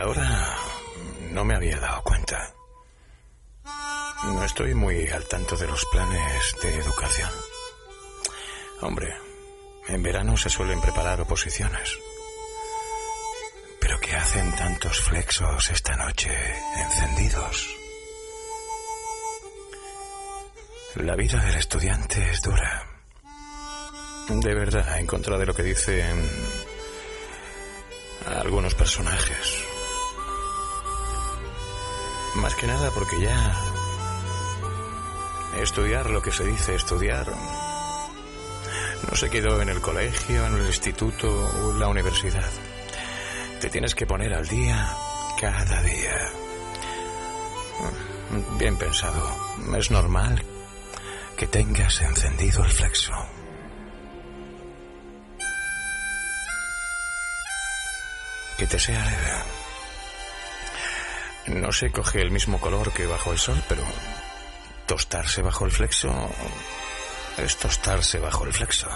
Ahora 0.00 0.56
no 1.32 1.44
me 1.44 1.56
había 1.56 1.78
dado 1.80 2.02
cuenta. 2.02 2.54
No 4.24 4.44
estoy 4.44 4.74
muy 4.74 5.08
al 5.08 5.26
tanto 5.26 5.56
de 5.56 5.66
los 5.66 5.84
planes 5.86 6.54
de 6.62 6.74
educación. 6.76 7.30
Hombre, 8.80 9.12
en 9.88 10.02
verano 10.02 10.36
se 10.36 10.50
suelen 10.50 10.80
preparar 10.80 11.20
oposiciones. 11.20 11.98
Pero 13.80 13.98
¿qué 14.00 14.14
hacen 14.14 14.54
tantos 14.54 15.00
flexos 15.00 15.68
esta 15.70 15.96
noche 15.96 16.30
encendidos? 16.76 17.76
La 20.94 21.16
vida 21.16 21.40
del 21.44 21.56
estudiante 21.56 22.30
es 22.30 22.40
dura. 22.42 22.86
De 24.28 24.54
verdad, 24.54 24.98
en 24.98 25.06
contra 25.06 25.36
de 25.38 25.46
lo 25.46 25.54
que 25.54 25.62
dicen 25.62 26.30
algunos 28.26 28.74
personajes. 28.74 29.67
Más 32.36 32.54
que 32.54 32.66
nada 32.66 32.90
porque 32.90 33.20
ya 33.20 33.56
estudiar 35.60 36.10
lo 36.10 36.22
que 36.22 36.30
se 36.30 36.44
dice 36.44 36.74
estudiar 36.74 37.26
no 39.08 39.16
se 39.16 39.30
quedó 39.30 39.60
en 39.62 39.68
el 39.68 39.80
colegio, 39.80 40.46
en 40.46 40.54
el 40.54 40.66
instituto 40.66 41.28
o 41.28 41.72
en 41.72 41.80
la 41.80 41.88
universidad. 41.88 42.50
Te 43.60 43.70
tienes 43.70 43.94
que 43.94 44.06
poner 44.06 44.34
al 44.34 44.46
día 44.46 44.88
cada 45.40 45.82
día. 45.82 46.30
Bien 48.58 48.76
pensado. 48.76 49.36
Es 49.76 49.90
normal 49.90 50.44
que 51.36 51.46
tengas 51.46 52.00
encendido 52.00 52.64
el 52.64 52.70
flexo. 52.70 53.12
Que 58.56 58.66
te 58.66 58.78
sea 58.78 59.04
leve. 59.04 59.57
No 61.48 61.72
se 61.72 61.90
coge 61.90 62.20
el 62.20 62.30
mismo 62.30 62.60
color 62.60 62.92
que 62.92 63.06
bajo 63.06 63.32
el 63.32 63.38
sol, 63.38 63.62
pero 63.68 63.82
tostarse 64.86 65.42
bajo 65.42 65.64
el 65.64 65.70
flexo 65.70 66.10
es 67.38 67.56
tostarse 67.56 68.18
bajo 68.18 68.44
el 68.44 68.52
flexo. 68.52 68.88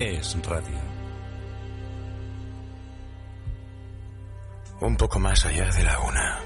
es 0.00 0.34
radio. 0.42 0.78
Un 4.80 4.96
poco 4.96 5.18
más 5.18 5.44
allá 5.44 5.70
de 5.70 5.82
la 5.82 5.98
una. 6.00 6.40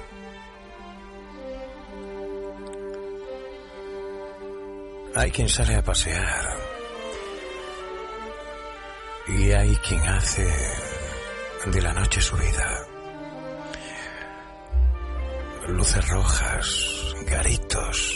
Hay 5.15 5.31
quien 5.31 5.47
sale 5.47 5.75
a 5.75 5.81
pasear. 5.81 6.57
Y 9.27 9.51
hay 9.51 9.73
quien 9.77 10.01
hace 10.01 10.45
de 11.67 11.81
la 11.81 11.93
noche 11.93 12.21
su 12.21 12.35
vida. 12.35 12.85
Luces 15.69 16.07
rojas, 16.09 17.15
garitos, 17.25 18.14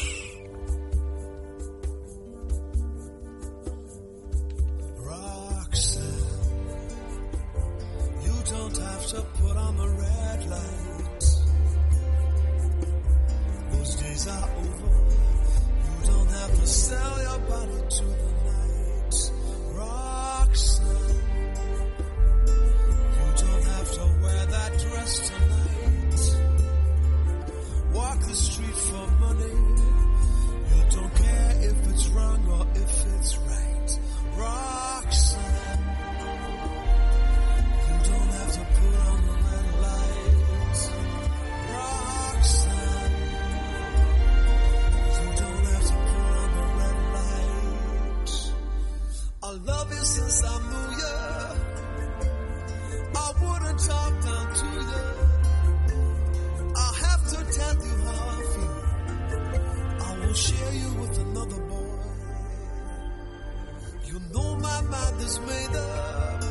You 64.10 64.20
know 64.34 64.56
my 64.56 64.82
mind 64.82 65.22
is 65.22 65.40
made 65.42 65.76
up. 65.76 66.44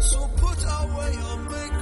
So 0.00 0.28
put 0.38 0.58
away 0.80 1.12
your 1.14 1.36
makeup. 1.50 1.81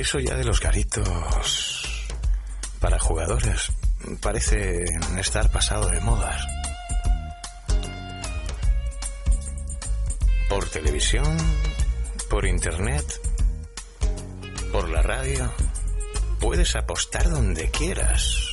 eso 0.00 0.20
ya 0.20 0.36
de 0.36 0.44
los 0.44 0.60
caritos 0.60 2.08
para 2.80 2.98
jugadores 2.98 3.72
parece 4.20 4.84
estar 5.18 5.50
pasado 5.50 5.88
de 5.88 6.00
modas. 6.00 6.40
Por 10.48 10.68
televisión, 10.70 11.36
por 12.30 12.46
internet, 12.46 13.04
por 14.72 14.88
la 14.88 15.02
radio, 15.02 15.52
puedes 16.40 16.76
apostar 16.76 17.28
donde 17.28 17.70
quieras. 17.70 18.47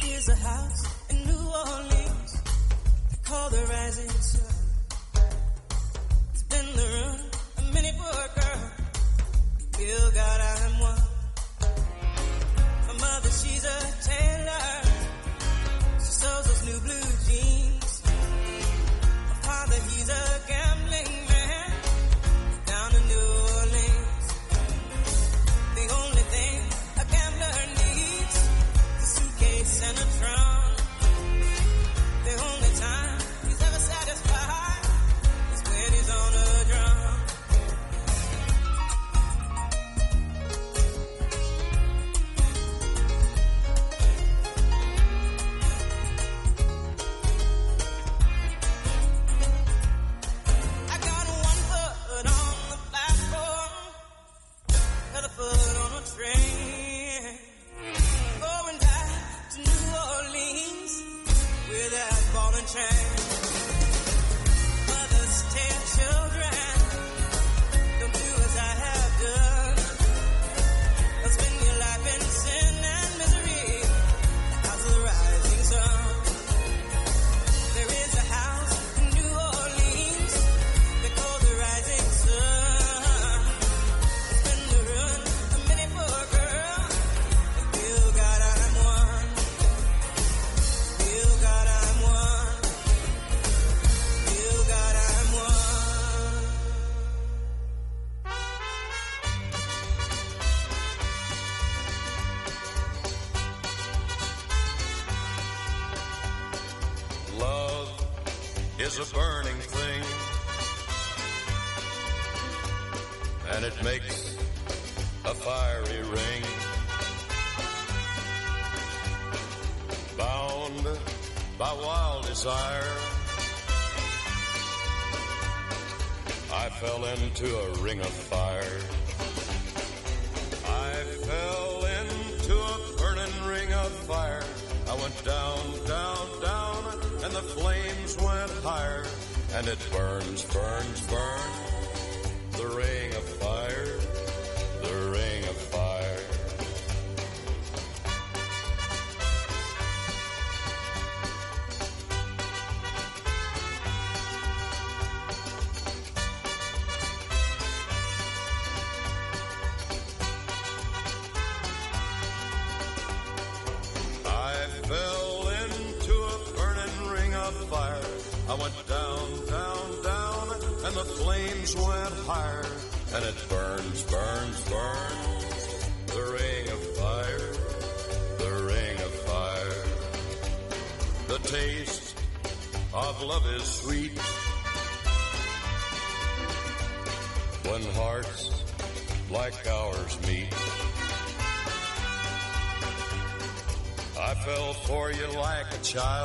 child. 195.95 196.24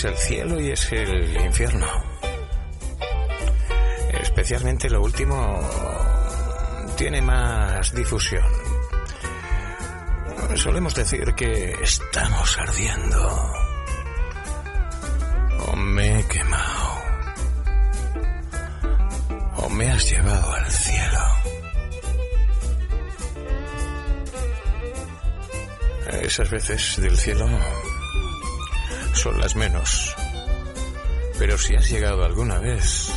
es 0.00 0.04
el 0.04 0.16
cielo 0.16 0.58
y 0.58 0.70
es 0.70 0.92
el 0.92 1.36
infierno. 1.44 1.86
Especialmente 4.22 4.88
lo 4.88 5.02
último 5.02 5.60
tiene 6.96 7.20
más 7.20 7.92
difusión. 7.92 8.46
Solemos 10.54 10.94
decir 10.94 11.34
que 11.34 11.76
estamos 11.82 12.56
ardiendo. 12.56 13.52
O 15.66 15.76
me 15.76 16.20
he 16.20 16.26
quemado. 16.28 17.02
O 19.56 19.68
me 19.68 19.90
has 19.90 20.10
llevado 20.10 20.52
al 20.54 20.70
cielo. 20.70 21.20
Esas 26.22 26.50
veces 26.50 26.96
del 27.02 27.18
cielo 27.18 27.46
son 29.20 29.38
las 29.38 29.54
menos. 29.54 30.16
Pero 31.38 31.58
si 31.58 31.74
has 31.74 31.90
llegado 31.90 32.24
alguna 32.24 32.58
vez... 32.58 33.12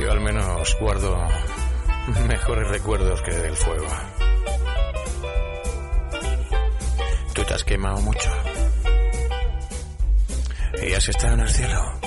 Yo 0.00 0.10
al 0.10 0.20
menos 0.20 0.76
guardo 0.80 1.16
mejores 2.26 2.66
recuerdos 2.68 3.22
que 3.22 3.30
del 3.30 3.54
fuego. 3.54 3.86
Tú 7.32 7.44
te 7.44 7.54
has 7.54 7.62
quemado 7.62 8.00
mucho. 8.00 8.30
Y 10.82 10.94
has 10.94 11.08
estado 11.08 11.34
en 11.34 11.40
el 11.40 11.48
cielo. 11.48 12.00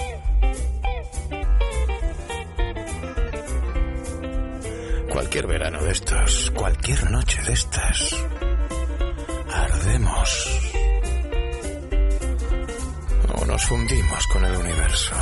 Cualquier 5.09 5.47
verano 5.47 5.81
de 5.81 5.91
estos, 5.91 6.51
cualquier 6.51 7.09
noche 7.09 7.41
de 7.43 7.53
estas, 7.53 8.15
perdemos 9.85 10.47
o 13.37 13.45
nos 13.45 13.65
fundimos 13.65 14.27
con 14.27 14.43
el 14.45 14.55
universo. 14.55 15.15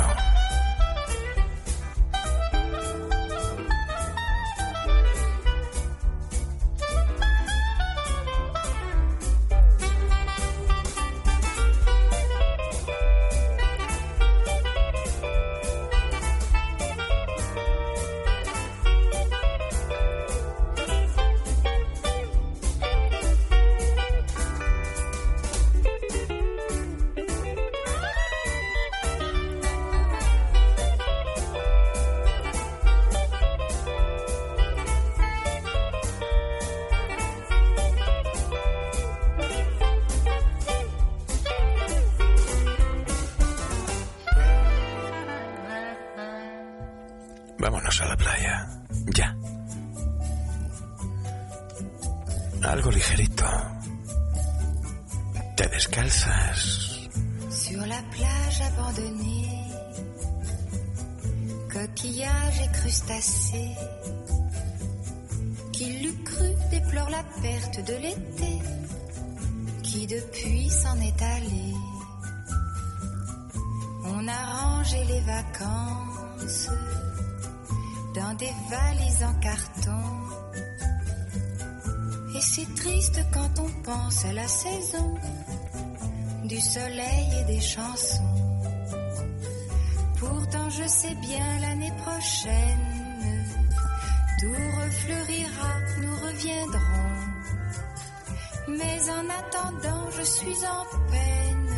Suis 100.36 100.66
en 100.66 100.84
peine 101.12 101.70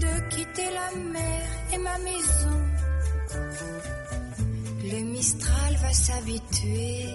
de 0.00 0.12
quitter 0.30 0.68
la 0.80 0.88
mer 1.12 1.42
et 1.72 1.78
ma 1.78 1.98
maison. 1.98 2.58
Le 4.92 5.00
Mistral 5.12 5.72
va 5.82 5.92
s'habituer 5.92 7.06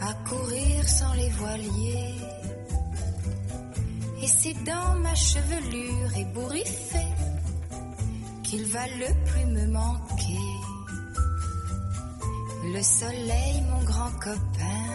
à 0.00 0.10
courir 0.28 0.88
sans 0.88 1.14
les 1.14 1.30
voiliers. 1.30 2.14
Et 4.22 4.28
c'est 4.28 4.58
dans 4.64 4.94
ma 5.06 5.14
chevelure 5.14 6.16
ébouriffée 6.16 7.14
qu'il 8.44 8.64
va 8.66 8.86
le 9.02 9.10
plus 9.28 9.46
me 9.56 9.66
manquer. 9.72 10.48
Le 12.74 12.82
soleil, 12.82 13.56
mon 13.70 13.82
grand 13.84 14.12
copain, 14.26 14.87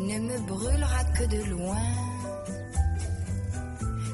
ne 0.00 0.18
me 0.18 0.38
brûlera 0.40 1.04
que 1.16 1.24
de 1.24 1.42
loin. 1.50 1.88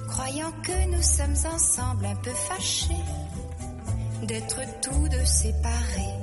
Croyant 0.08 0.52
que 0.62 0.86
nous 0.92 1.02
sommes 1.02 1.52
ensemble 1.54 2.06
un 2.06 2.16
peu 2.16 2.30
fâchés 2.48 3.04
d'être 4.22 4.60
tous 4.82 5.08
deux 5.08 5.24
séparés. 5.24 6.16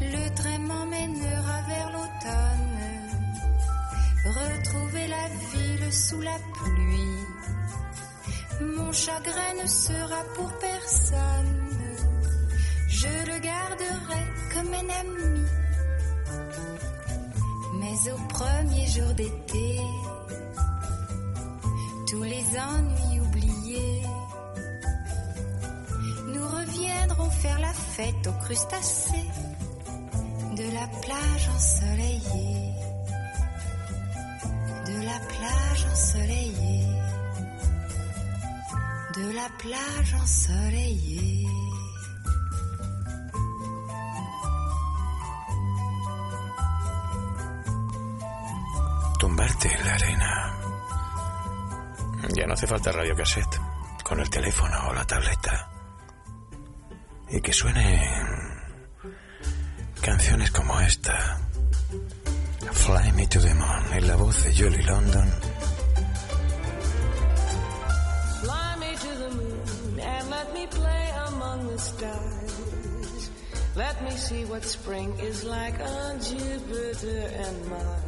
Le 0.00 0.34
train 0.34 0.58
m'emmènera 0.58 1.58
vers 1.68 1.90
l'automne, 1.92 2.80
retrouver 4.24 5.06
la 5.08 5.28
ville 5.52 5.92
sous 5.92 6.20
la 6.20 6.38
pluie. 6.54 7.24
Mon 8.76 8.92
chagrin 8.92 9.52
ne 9.62 9.68
sera 9.68 10.22
pour 10.34 10.52
personne, 10.58 11.70
je 12.88 13.08
le 13.30 13.38
garderai 13.38 14.24
comme 14.52 14.74
un 14.74 14.88
ami. 15.00 15.46
Mais 17.80 18.10
au 18.12 18.16
premier 18.28 18.86
jour 18.86 19.12
d'été, 19.14 19.80
tous 22.08 22.22
les 22.22 22.44
ennuis 22.58 23.20
oubliés, 23.20 24.02
nous 26.34 26.46
reviendrons 26.48 27.30
faire 27.30 27.58
la 27.58 27.72
fête 27.72 28.26
aux 28.26 28.44
crustacés 28.44 29.30
de 30.56 30.64
la 30.72 30.86
plage 31.02 31.48
ensoleillée, 31.54 32.72
de 34.86 35.04
la 35.04 35.18
plage 35.32 35.86
ensoleillée, 35.92 36.86
de 39.16 39.34
la 39.34 39.48
plage 39.58 40.14
ensoleillée. 40.22 41.55
Tumbarte 49.26 49.68
en 49.68 49.84
la 49.84 49.94
arena. 49.94 50.54
Ya 52.36 52.46
no 52.46 52.52
hace 52.54 52.68
falta 52.68 52.92
radio 52.92 53.16
cassette, 53.16 53.58
con 54.04 54.20
el 54.20 54.30
teléfono 54.30 54.88
o 54.88 54.94
la 54.94 55.04
tableta. 55.04 55.68
Y 57.30 57.40
que 57.40 57.52
suenen 57.52 58.62
canciones 60.00 60.52
como 60.52 60.78
esta. 60.80 61.40
Fly 62.70 63.12
Me 63.16 63.26
to 63.26 63.40
the 63.40 63.52
Moon, 63.52 63.92
en 63.94 64.06
la 64.06 64.14
voz 64.14 64.44
de 64.44 64.54
Julie 64.54 64.84
London. 64.84 65.28
Fly 68.42 68.76
me 68.78 68.94
to 68.94 69.18
the 69.18 69.30
moon 69.34 70.00
and 70.00 70.30
let 70.30 70.54
me 70.54 70.68
play 70.68 71.10
among 71.26 71.66
the 71.66 71.78
stars. 71.80 73.30
Let 73.74 74.00
me 74.04 74.12
see 74.12 74.44
what 74.44 74.62
spring 74.62 75.12
is 75.18 75.42
like 75.42 75.80
on 75.80 76.20
Jupiter 76.20 77.28
and 77.44 77.68
Mars. 77.68 78.05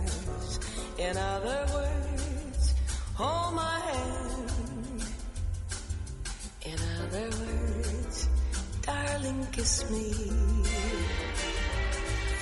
In 0.98 1.16
other 1.16 1.64
words, 1.74 2.74
hold 3.14 3.54
my 3.54 3.78
hand. 3.78 5.04
In 6.66 6.78
other 7.00 7.30
words, 7.38 8.28
darling, 8.82 9.46
kiss 9.52 9.88
me. 9.90 10.10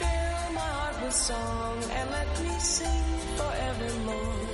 Fill 0.00 0.52
my 0.54 0.70
heart 0.78 0.96
with 1.02 1.12
song 1.12 1.78
and 1.98 2.10
let 2.10 2.28
me 2.42 2.58
sing 2.58 3.04
forevermore. 3.36 4.46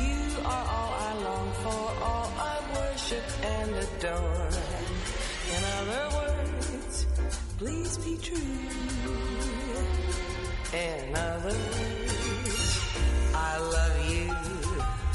You 0.00 0.20
are 0.44 0.66
all 0.76 0.92
I 1.08 1.12
long 1.24 1.52
for, 1.62 1.86
all 2.06 2.30
I 2.38 2.56
worship 2.76 3.24
and 3.42 3.70
adore. 3.86 4.48
In 5.54 5.62
other 5.78 6.04
words, 6.18 7.06
please 7.58 7.98
be 7.98 8.16
true. 8.22 8.36
In 10.72 11.16
other 11.16 11.48
words, 11.48 12.65
I 13.38 13.58
love 13.58 14.10
you. 14.10 15.05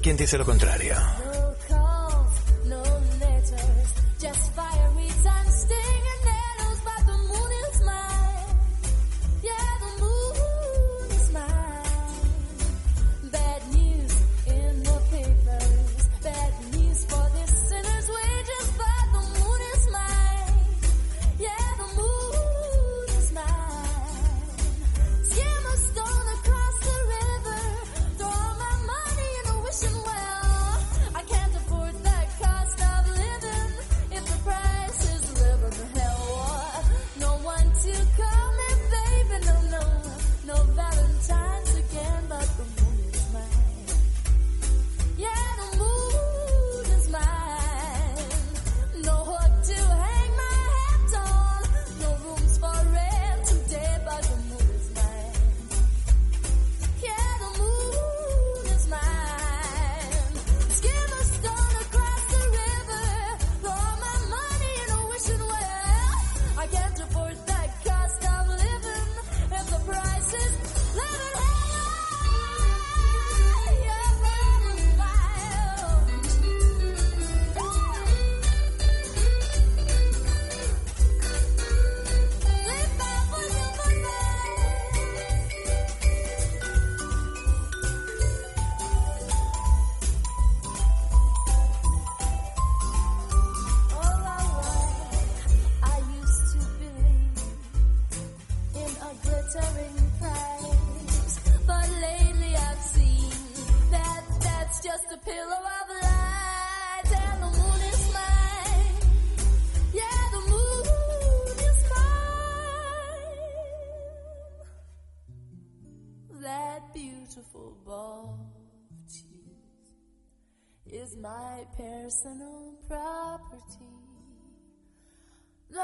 quien 0.00 0.16
dice 0.16 0.38
lo 0.38 0.44
contrario. 0.44 1.27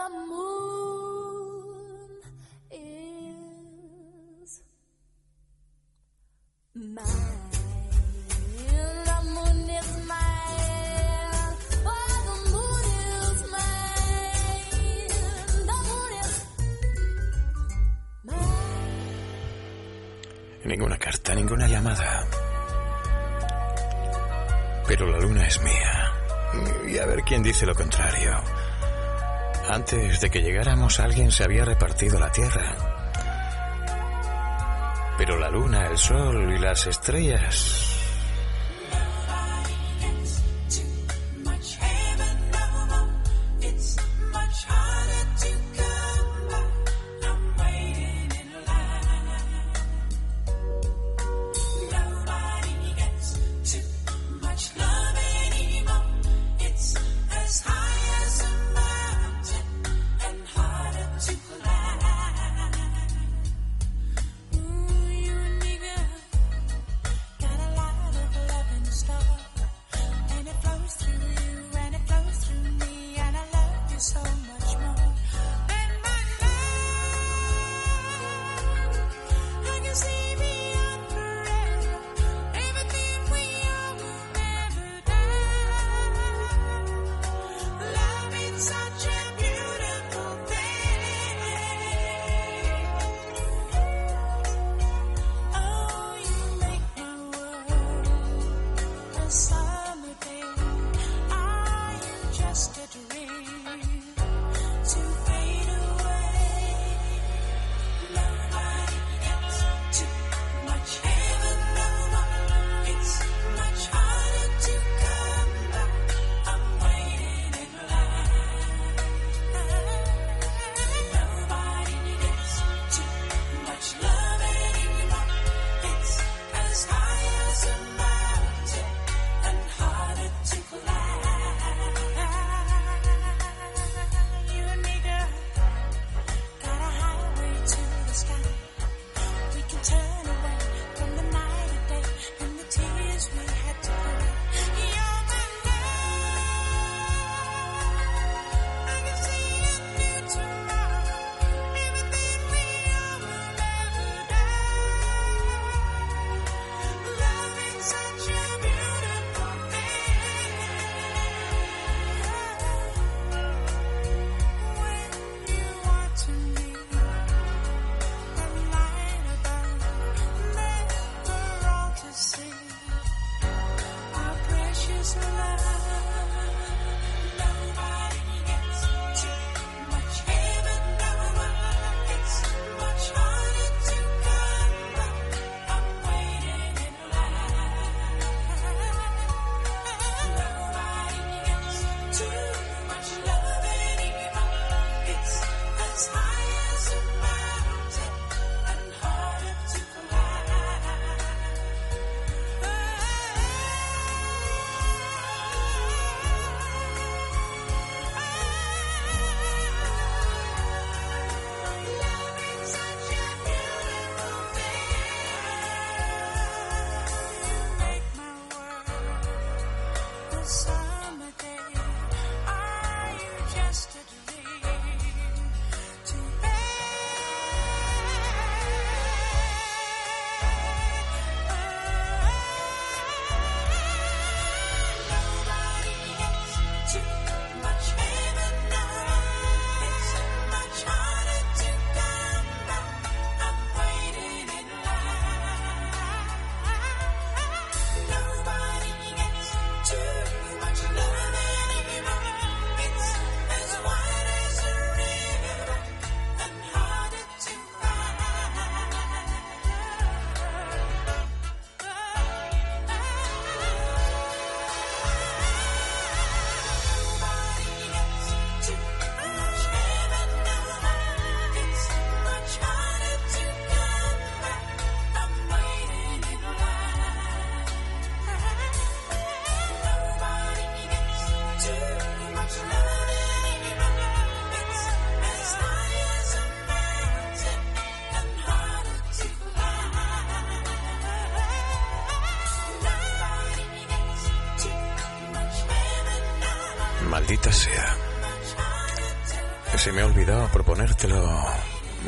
amor. 0.06 0.33
Desde 30.24 30.40
que 30.40 30.42
llegáramos 30.42 31.00
alguien 31.00 31.30
se 31.30 31.44
había 31.44 31.66
repartido 31.66 32.18
la 32.18 32.32
tierra. 32.32 32.74
Pero 35.18 35.36
la 35.36 35.50
luna, 35.50 35.86
el 35.86 35.98
sol 35.98 36.50
y 36.50 36.58
las 36.58 36.86
estrellas 36.86 37.93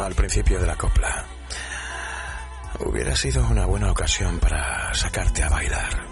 al 0.06 0.14
principio 0.14 0.60
de 0.60 0.66
la 0.66 0.76
copla. 0.76 1.24
Hubiera 2.78 3.16
sido 3.16 3.44
una 3.48 3.66
buena 3.66 3.90
ocasión 3.90 4.38
para 4.38 4.94
sacarte 4.94 5.42
a 5.42 5.48
bailar. 5.48 6.05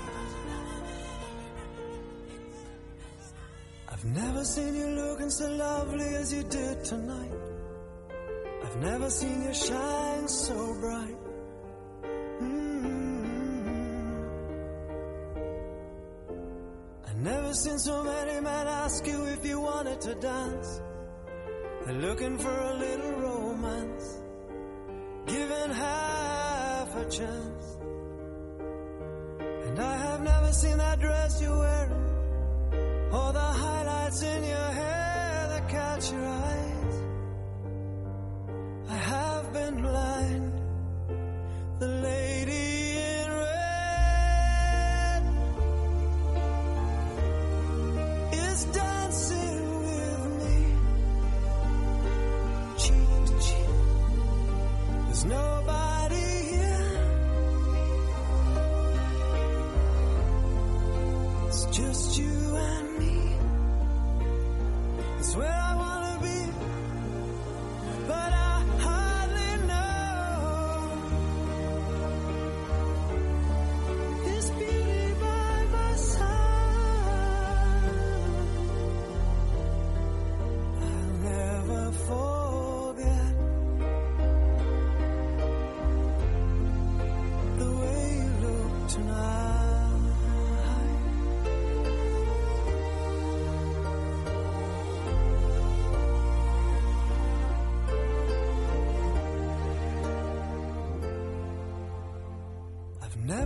All 33.15 33.32
the 33.32 33.39
highlights 33.39 34.23
in 34.23 34.43
your 34.43 34.70
hair 34.81 35.47
that 35.51 35.69
catch 35.69 36.11
your 36.11 36.27
eye. 36.27 36.44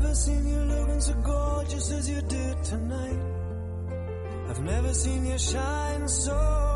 never 0.09 0.17
seen 0.17 0.49
you 0.49 0.61
looking 0.61 1.01
so 1.03 1.13
gorgeous 1.23 1.91
as 1.91 2.09
you 2.09 2.23
did 2.23 2.65
tonight. 2.65 3.21
I've 4.49 4.63
never 4.63 4.95
seen 4.95 5.27
you 5.27 5.39
shine 5.39 6.09
so 6.09 6.68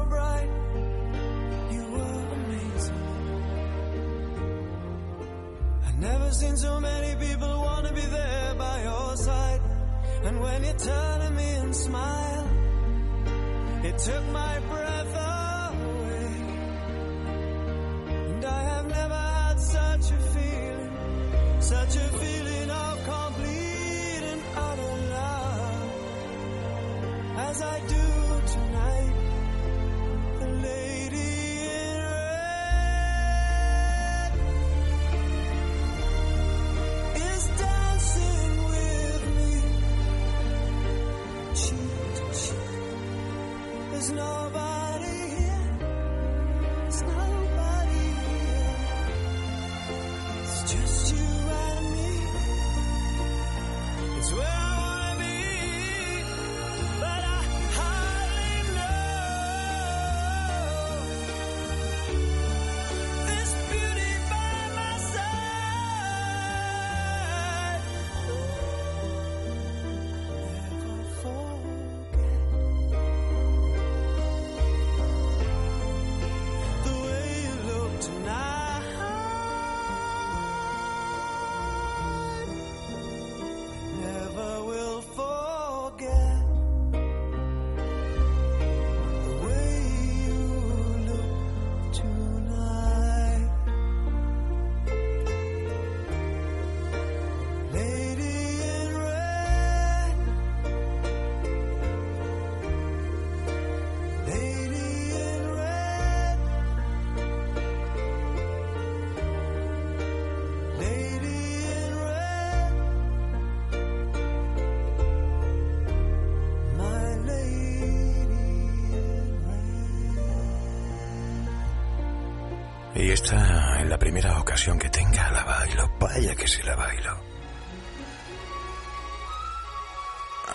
Esta 123.12 123.78
en 123.78 123.90
la 123.90 123.98
primera 123.98 124.40
ocasión 124.40 124.78
que 124.78 124.88
tenga, 124.88 125.30
la 125.30 125.44
bailo. 125.44 125.86
Vaya 126.00 126.34
que 126.34 126.48
se 126.48 126.62
la 126.62 126.74
bailo. 126.74 127.14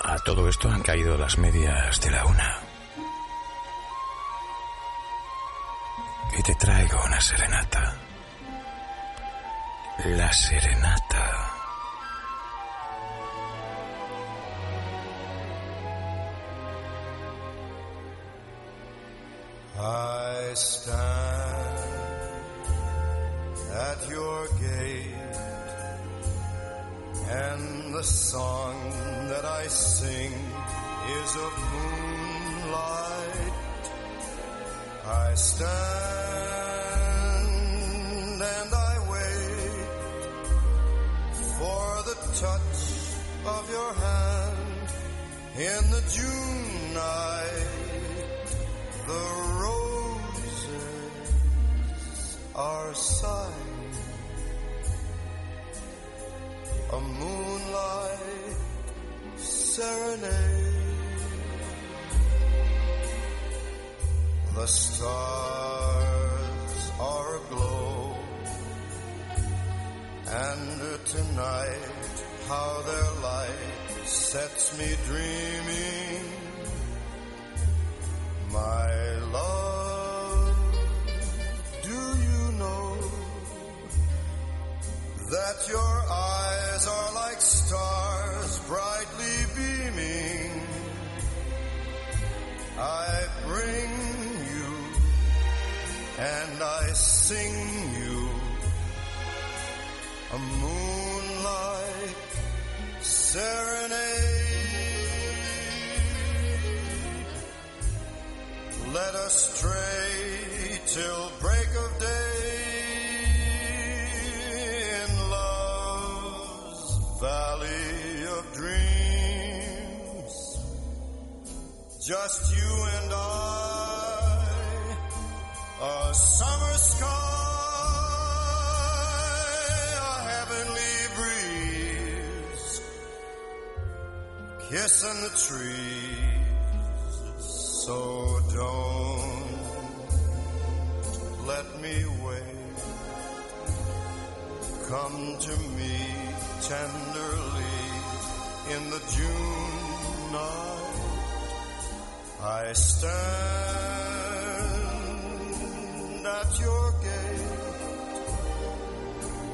A 0.04 0.18
todo 0.26 0.50
esto 0.50 0.68
han 0.68 0.82
caído 0.82 1.16
las 1.20 1.38
medias 1.38 2.02
de 2.02 2.10
la 2.10 2.26
una. 2.26 2.60
Y 6.40 6.42
te 6.42 6.56
traigo 6.56 7.00
una 7.06 7.22
serenata. 7.22 7.96
La 10.06 10.34
serenata. 10.34 11.07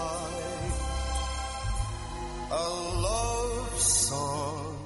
a 2.51 2.69
love 3.07 3.79
song, 3.79 4.77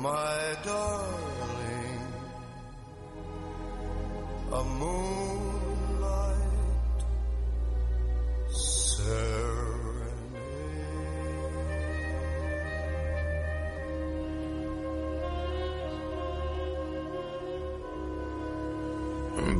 my 0.00 0.56
darling, 0.64 2.00
a 4.52 4.64
moon. 4.64 5.33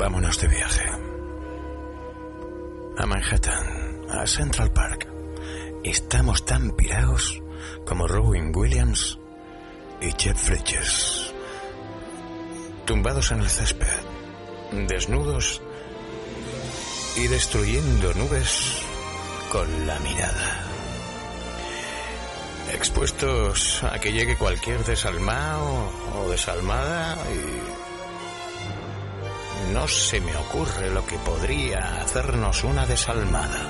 Vámonos 0.05 0.39
de 0.39 0.49
viaje. 0.49 0.85
A 2.99 3.07
Manhattan, 3.07 4.05
a 4.11 4.27
Central 4.27 4.71
Park. 4.71 5.09
Estamos 5.83 6.45
tan 6.45 6.73
pirados 6.73 7.41
como 7.87 8.07
Robin 8.07 8.53
Williams 8.55 9.19
y 10.03 10.11
Jeff 10.13 10.39
Fletcher. 10.39 10.85
Tumbados 12.85 13.33
en 13.33 13.41
el 13.41 13.49
césped, 13.49 13.97
desnudos 14.73 15.63
y 17.17 17.27
destruyendo 17.27 18.13
nubes 18.13 18.83
con 19.51 19.87
la 19.87 19.99
mirada. 20.01 20.67
Expuestos 22.75 23.83
a 23.85 23.99
que 23.99 24.13
llegue 24.13 24.37
cualquier 24.37 24.85
desalmado 24.85 25.91
o 26.15 26.29
desalmada 26.29 27.17
y 27.33 27.84
no 29.73 29.89
se 29.89 30.21
me 30.21 30.37
ocurre 30.37 30.91
lo 30.91 31.07
que 31.07 31.17
podría 31.19 32.03
hacernos 32.03 32.65
una 32.65 32.87
desalmada. 32.87 33.69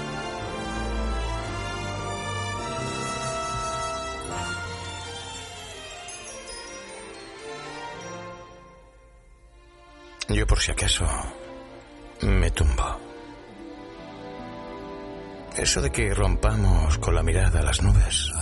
Yo 10.28 10.46
por 10.46 10.58
si 10.58 10.72
acaso 10.72 11.06
me 12.22 12.50
tumbo. 12.50 13.00
Eso 15.56 15.80
de 15.80 15.92
que 15.92 16.12
rompamos 16.12 16.98
con 16.98 17.14
la 17.14 17.22
mirada 17.22 17.62
las 17.62 17.80
nubes. 17.82 18.32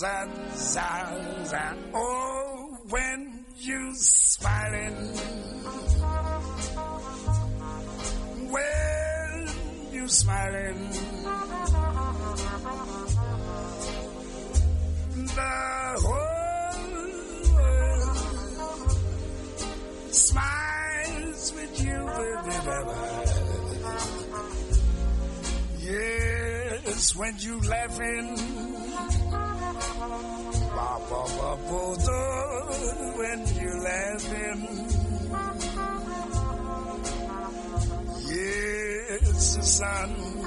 That. 0.00 0.47
man 40.06 40.37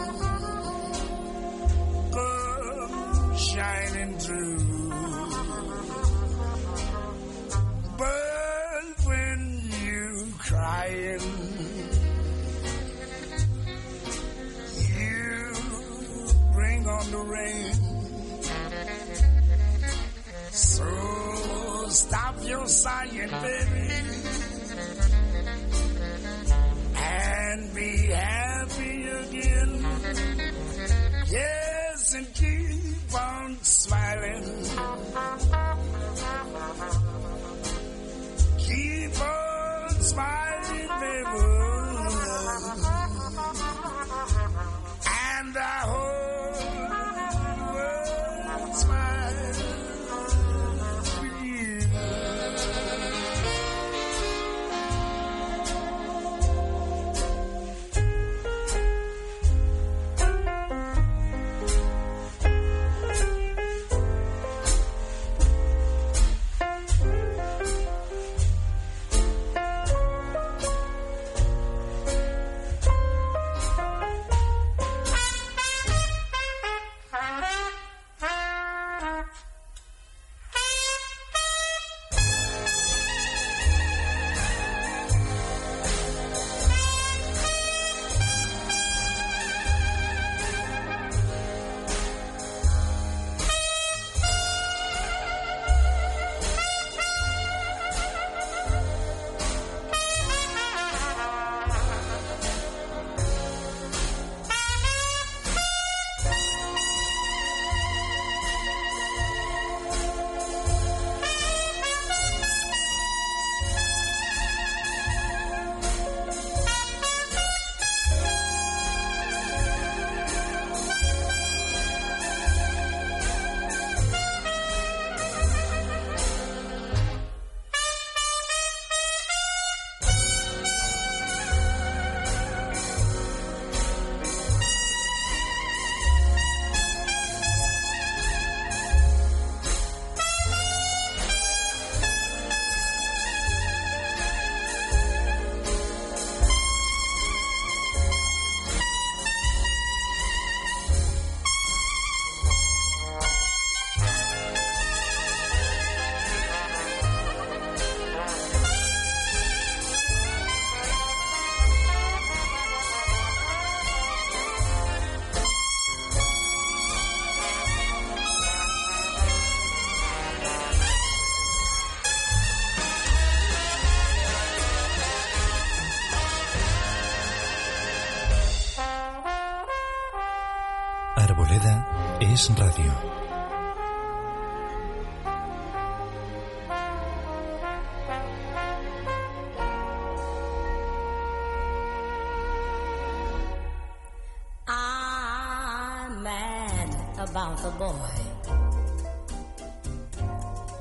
I'm 194.67 196.23
mad 196.23 196.89
about 197.19 197.61
the 197.61 197.69
boy. 197.77 198.09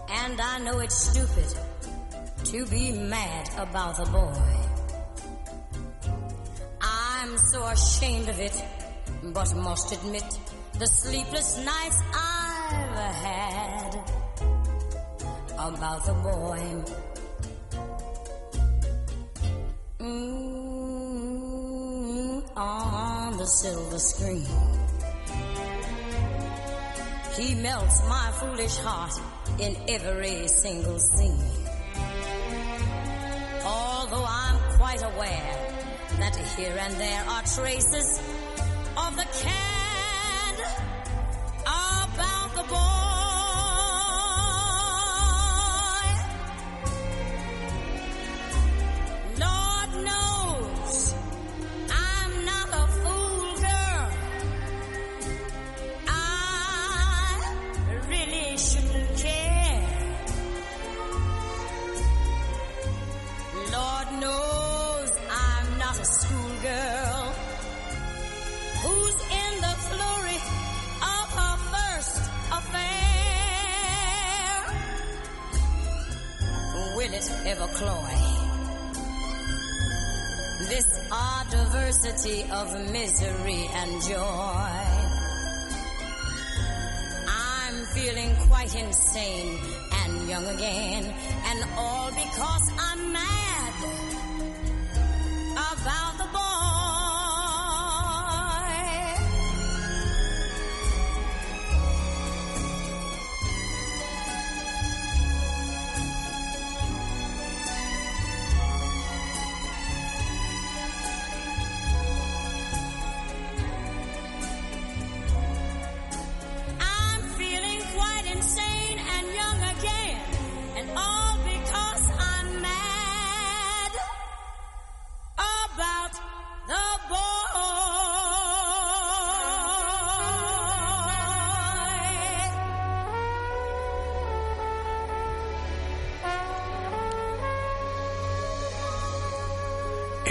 And 0.09 0.41
I 0.41 0.61
know 0.61 0.79
it's 0.79 0.97
stupid 0.97 1.45
to 2.45 2.67
be 2.69 2.93
mad 2.93 3.51
about 3.59 3.99
the 3.99 4.07
boy. 4.07 4.33
I'm 6.81 7.37
so 7.53 7.67
ashamed 7.67 8.31
of 8.31 8.41
it, 8.41 8.65
but 9.25 9.55
must 9.57 9.93
admit 9.93 10.25
the 10.81 10.87
sleepless 10.87 11.59
nights 11.59 12.01
I've 12.15 12.97
had 13.27 13.95
about 15.59 16.07
the 16.07 16.15
boy. 16.15 16.85
Mm, 19.99 20.41
on 22.57 23.37
the 23.37 23.45
silver 23.45 23.99
screen. 23.99 24.47
He 27.37 27.55
melts 27.57 28.01
my 28.09 28.31
foolish 28.41 28.79
heart 28.79 29.13
in 29.59 29.77
every 29.87 30.49
single 30.49 30.99
scene. 30.99 31.45
Although 33.67 34.25
I'm 34.27 34.79
quite 34.79 35.03
aware 35.03 35.57
that 36.21 36.37
here 36.57 36.75
and 36.79 36.95
there 36.95 37.25
are 37.29 37.43
traces 37.43 38.19
of 38.97 39.17
the 39.17 39.27
can 39.43 39.80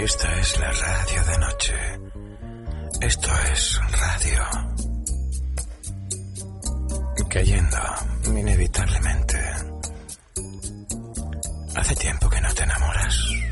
Esta 0.02 0.40
es 0.40 0.58
la 0.58 0.72
radio 0.72 1.24
de 1.24 1.38
noche. 1.38 1.74
Esto 3.02 3.28
es 3.52 3.80
radio. 3.92 4.44
Cayendo, 7.28 7.78
inevitablemente. 8.24 9.38
Hace 11.76 11.94
tiempo 11.96 12.30
que 12.30 12.40
no 12.40 12.54
te 12.54 12.62
enamoras. 12.62 13.49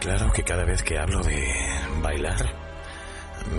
Claro 0.00 0.32
que 0.32 0.42
cada 0.42 0.64
vez 0.64 0.82
que 0.82 0.98
hablo 0.98 1.22
de 1.22 1.46
bailar, 2.02 2.46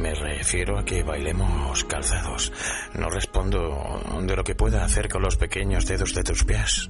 me 0.02 0.14
refiero 0.14 0.78
a 0.78 0.86
que 0.86 1.03
bailemos 1.03 1.84
calzados. 1.86 2.52
No 2.94 3.10
respondo 3.10 4.02
de 4.22 4.36
lo 4.36 4.44
que 4.44 4.56
pueda 4.56 4.84
hacer 4.84 5.10
con 5.10 5.22
los 5.22 5.38
pequeños 5.38 5.86
dedos 5.86 6.14
de 6.14 6.24
tus 6.24 6.44
pies. 6.44 6.90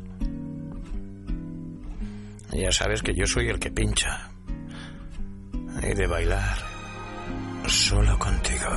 Ya 2.52 2.72
sabes 2.72 3.02
que 3.02 3.14
yo 3.14 3.26
soy 3.26 3.50
el 3.50 3.60
que 3.60 3.72
pincha. 3.72 4.30
Y 5.82 5.94
de 5.94 6.08
bailar 6.08 6.58
solo 7.68 8.18
contigo. 8.18 8.70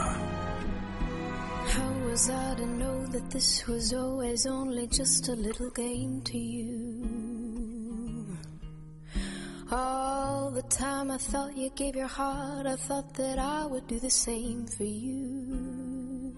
How 1.74 2.10
was 2.10 2.28
I 2.28 2.54
to 2.56 2.66
know 2.66 3.06
that 3.12 3.30
this 3.30 3.66
was 3.66 3.92
always 3.92 4.46
only 4.46 4.86
just 4.88 5.28
a 5.28 5.34
little 5.34 5.70
game 5.70 6.20
to 6.24 6.38
you? 6.38 6.81
Thought 11.30 11.56
you 11.56 11.70
gave 11.70 11.94
your 11.94 12.08
heart, 12.08 12.66
I 12.66 12.76
thought 12.76 13.14
that 13.14 13.38
I 13.38 13.64
would 13.66 13.86
do 13.86 13.98
the 14.00 14.10
same 14.10 14.66
for 14.66 14.84
you. 14.84 16.34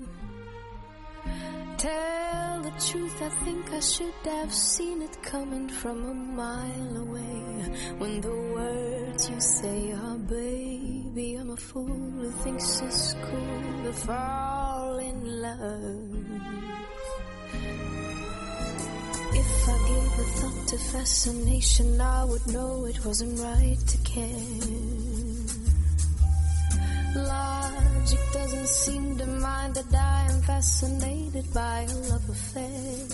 Tell 1.79 2.63
the 2.63 2.71
truth, 2.89 3.23
I 3.23 3.31
think 3.45 3.71
I 3.73 3.81
should 3.81 4.15
have 4.25 4.53
seen 4.53 5.03
it 5.03 5.23
coming 5.23 5.69
from 5.69 6.05
a 6.05 6.15
mile 6.15 6.97
away. 6.97 7.41
When 7.99 8.21
the 8.21 8.37
words 8.57 9.31
you 9.31 9.41
say 9.41 9.93
are, 9.93 10.19
baby, 10.19 11.37
I'm 11.41 11.51
a 11.51 11.57
fool 11.57 12.11
who 12.21 12.31
thinks 12.43 12.81
it's 12.81 13.15
cool 13.15 13.85
to 13.85 13.93
fall 13.93 14.99
in 14.99 15.43
love. 15.43 16.44
If 19.67 19.71
I 19.71 19.89
gave 19.89 20.19
a 20.19 20.25
thought 20.25 20.69
to 20.69 20.77
fascination, 20.77 21.99
I 21.99 22.25
would 22.27 22.47
know 22.49 22.85
it 22.85 23.03
wasn't 23.03 23.41
right 23.41 23.79
to 23.79 23.99
care. 24.05 24.61
Logic 27.17 28.21
doesn't 28.35 28.69
seem 28.69 29.17
to 29.17 29.27
mind 29.27 29.75
that 29.77 29.95
I 29.95 30.27
am 30.31 30.43
fascinated 30.43 31.47
by 31.55 31.87
a 31.89 31.95
love 32.11 32.29
affair. 32.29 33.07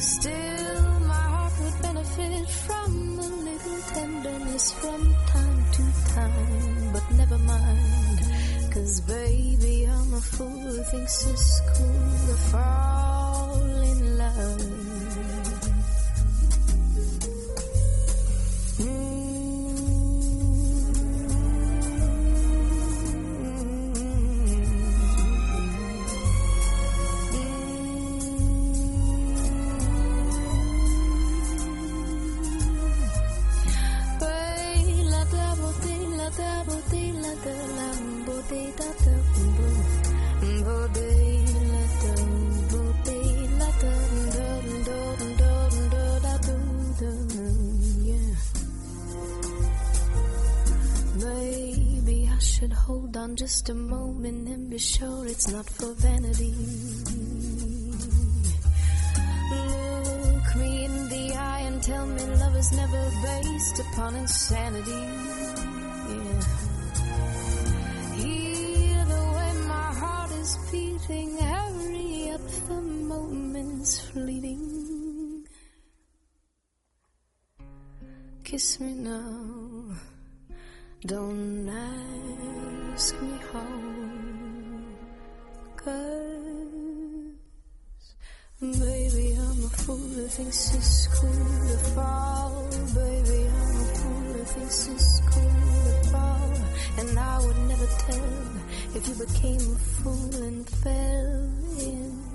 Still, 0.00 0.82
my 1.06 1.24
heart 1.34 1.52
would 1.62 1.82
benefit 1.82 2.50
from 2.66 3.16
a 3.16 3.28
little 3.46 3.80
tenderness 3.94 4.72
from 4.72 5.14
time 5.28 5.64
to 5.70 5.84
time. 6.14 6.92
But 6.92 7.10
never 7.12 7.38
mind, 7.38 8.20
cause 8.72 9.02
baby, 9.02 9.84
I'm 9.84 10.14
a 10.14 10.20
fool 10.20 10.48
who 10.48 10.82
thinks 10.82 11.26
it's 11.28 11.60
cool 11.78 12.26
to 12.26 12.36
fall 12.50 13.19
love. 14.20 14.89
Kiss 78.50 78.80
me 78.80 78.94
now, 78.94 79.94
don't 81.06 81.68
ask 81.68 83.14
me 83.22 83.38
how. 83.52 83.62
Cause 85.76 86.50
Baby, 88.60 89.38
I'm 89.38 89.64
a 89.64 89.68
fool 89.68 89.98
who 89.98 90.26
thinks 90.26 90.74
it's 90.74 91.06
cool 91.14 91.30
to 91.30 91.78
fall. 91.94 92.66
Baby, 92.92 93.46
I'm 93.46 93.76
a 93.82 93.94
fool 93.94 94.32
who 94.34 94.42
thinks 94.42 94.88
it's 94.88 95.20
cool 95.30 95.60
to 95.86 96.08
fall. 96.10 96.52
And 96.98 97.18
I 97.20 97.38
would 97.38 97.58
never 97.68 97.86
tell 97.86 98.96
if 98.96 99.02
you 99.06 99.14
became 99.26 99.60
a 99.60 99.78
fool 99.78 100.42
and 100.42 100.68
fell 100.68 101.48
in 101.78 102.30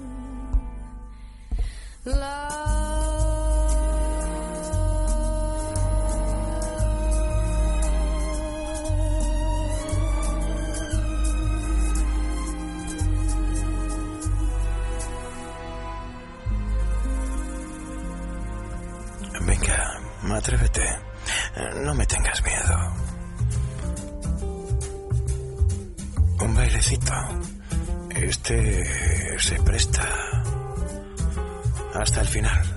Venga, 2.06 3.35
atrévete. 20.34 20.82
No 21.84 21.94
me 21.94 22.06
tengas 22.06 22.42
miedo. 22.44 22.94
Un 26.42 26.56
bailecito. 26.56 27.14
Este 28.10 29.40
se 29.40 29.56
presta 29.62 30.08
hasta 31.94 32.22
el 32.22 32.28
final. 32.28 32.75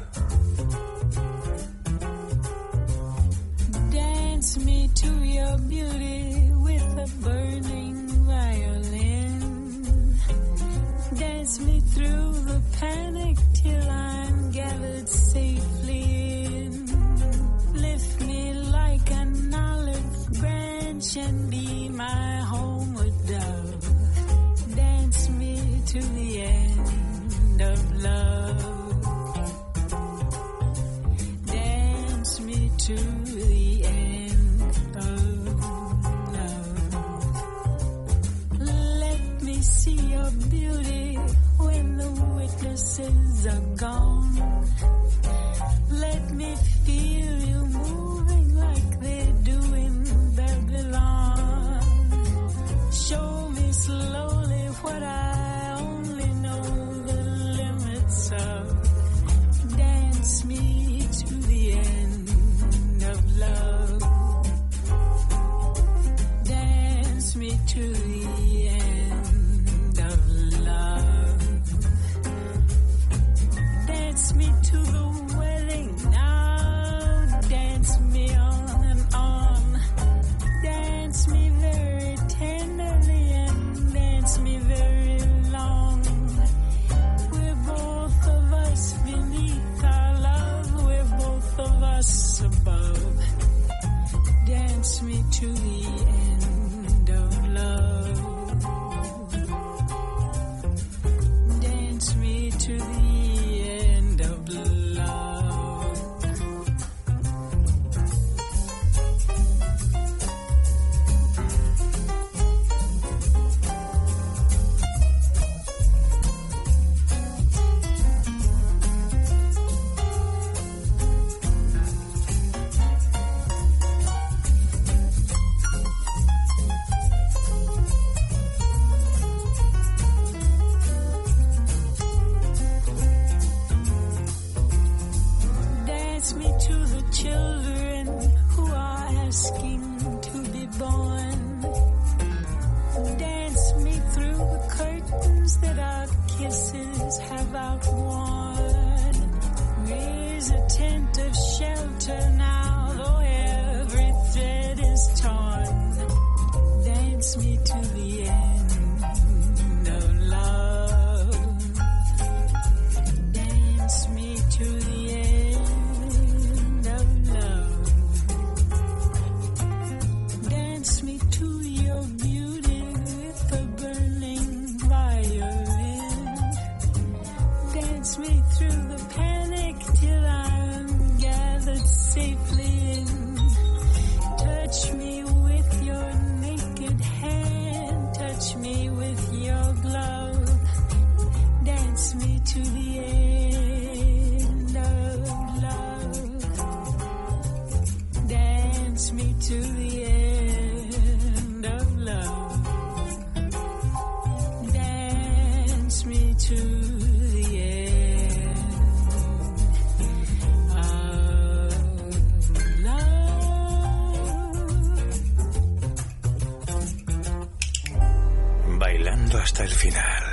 Bailando 218.89 219.36
hasta 219.36 219.65
el 219.65 219.70
final. 219.70 220.24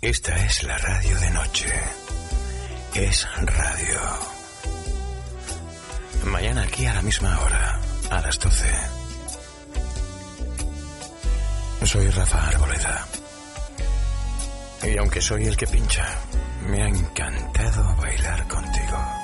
Esta 0.00 0.34
es 0.44 0.64
la 0.64 0.76
radio 0.78 1.20
de 1.20 1.30
noche. 1.30 1.72
Es 2.92 3.28
radio. 3.36 4.00
Mañana 6.24 6.62
aquí 6.64 6.86
a 6.86 6.94
la 6.94 7.02
misma 7.02 7.38
hora, 7.40 7.80
a 8.10 8.20
las 8.20 8.36
12. 8.40 8.68
Soy 11.84 12.08
Rafa 12.10 12.48
Arboleda. 12.48 13.06
Y 14.82 14.98
aunque 14.98 15.20
soy 15.20 15.46
el 15.46 15.56
que 15.56 15.68
pincha, 15.68 16.18
me 16.66 16.82
ha 16.82 16.88
encantado 16.88 17.94
bailar 17.94 18.48
contigo. 18.48 19.23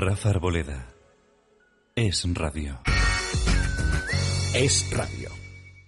Rafa 0.00 0.28
Arboleda. 0.28 0.94
Es 1.96 2.24
radio. 2.32 2.78
Es 4.54 4.88
radio. 4.92 5.17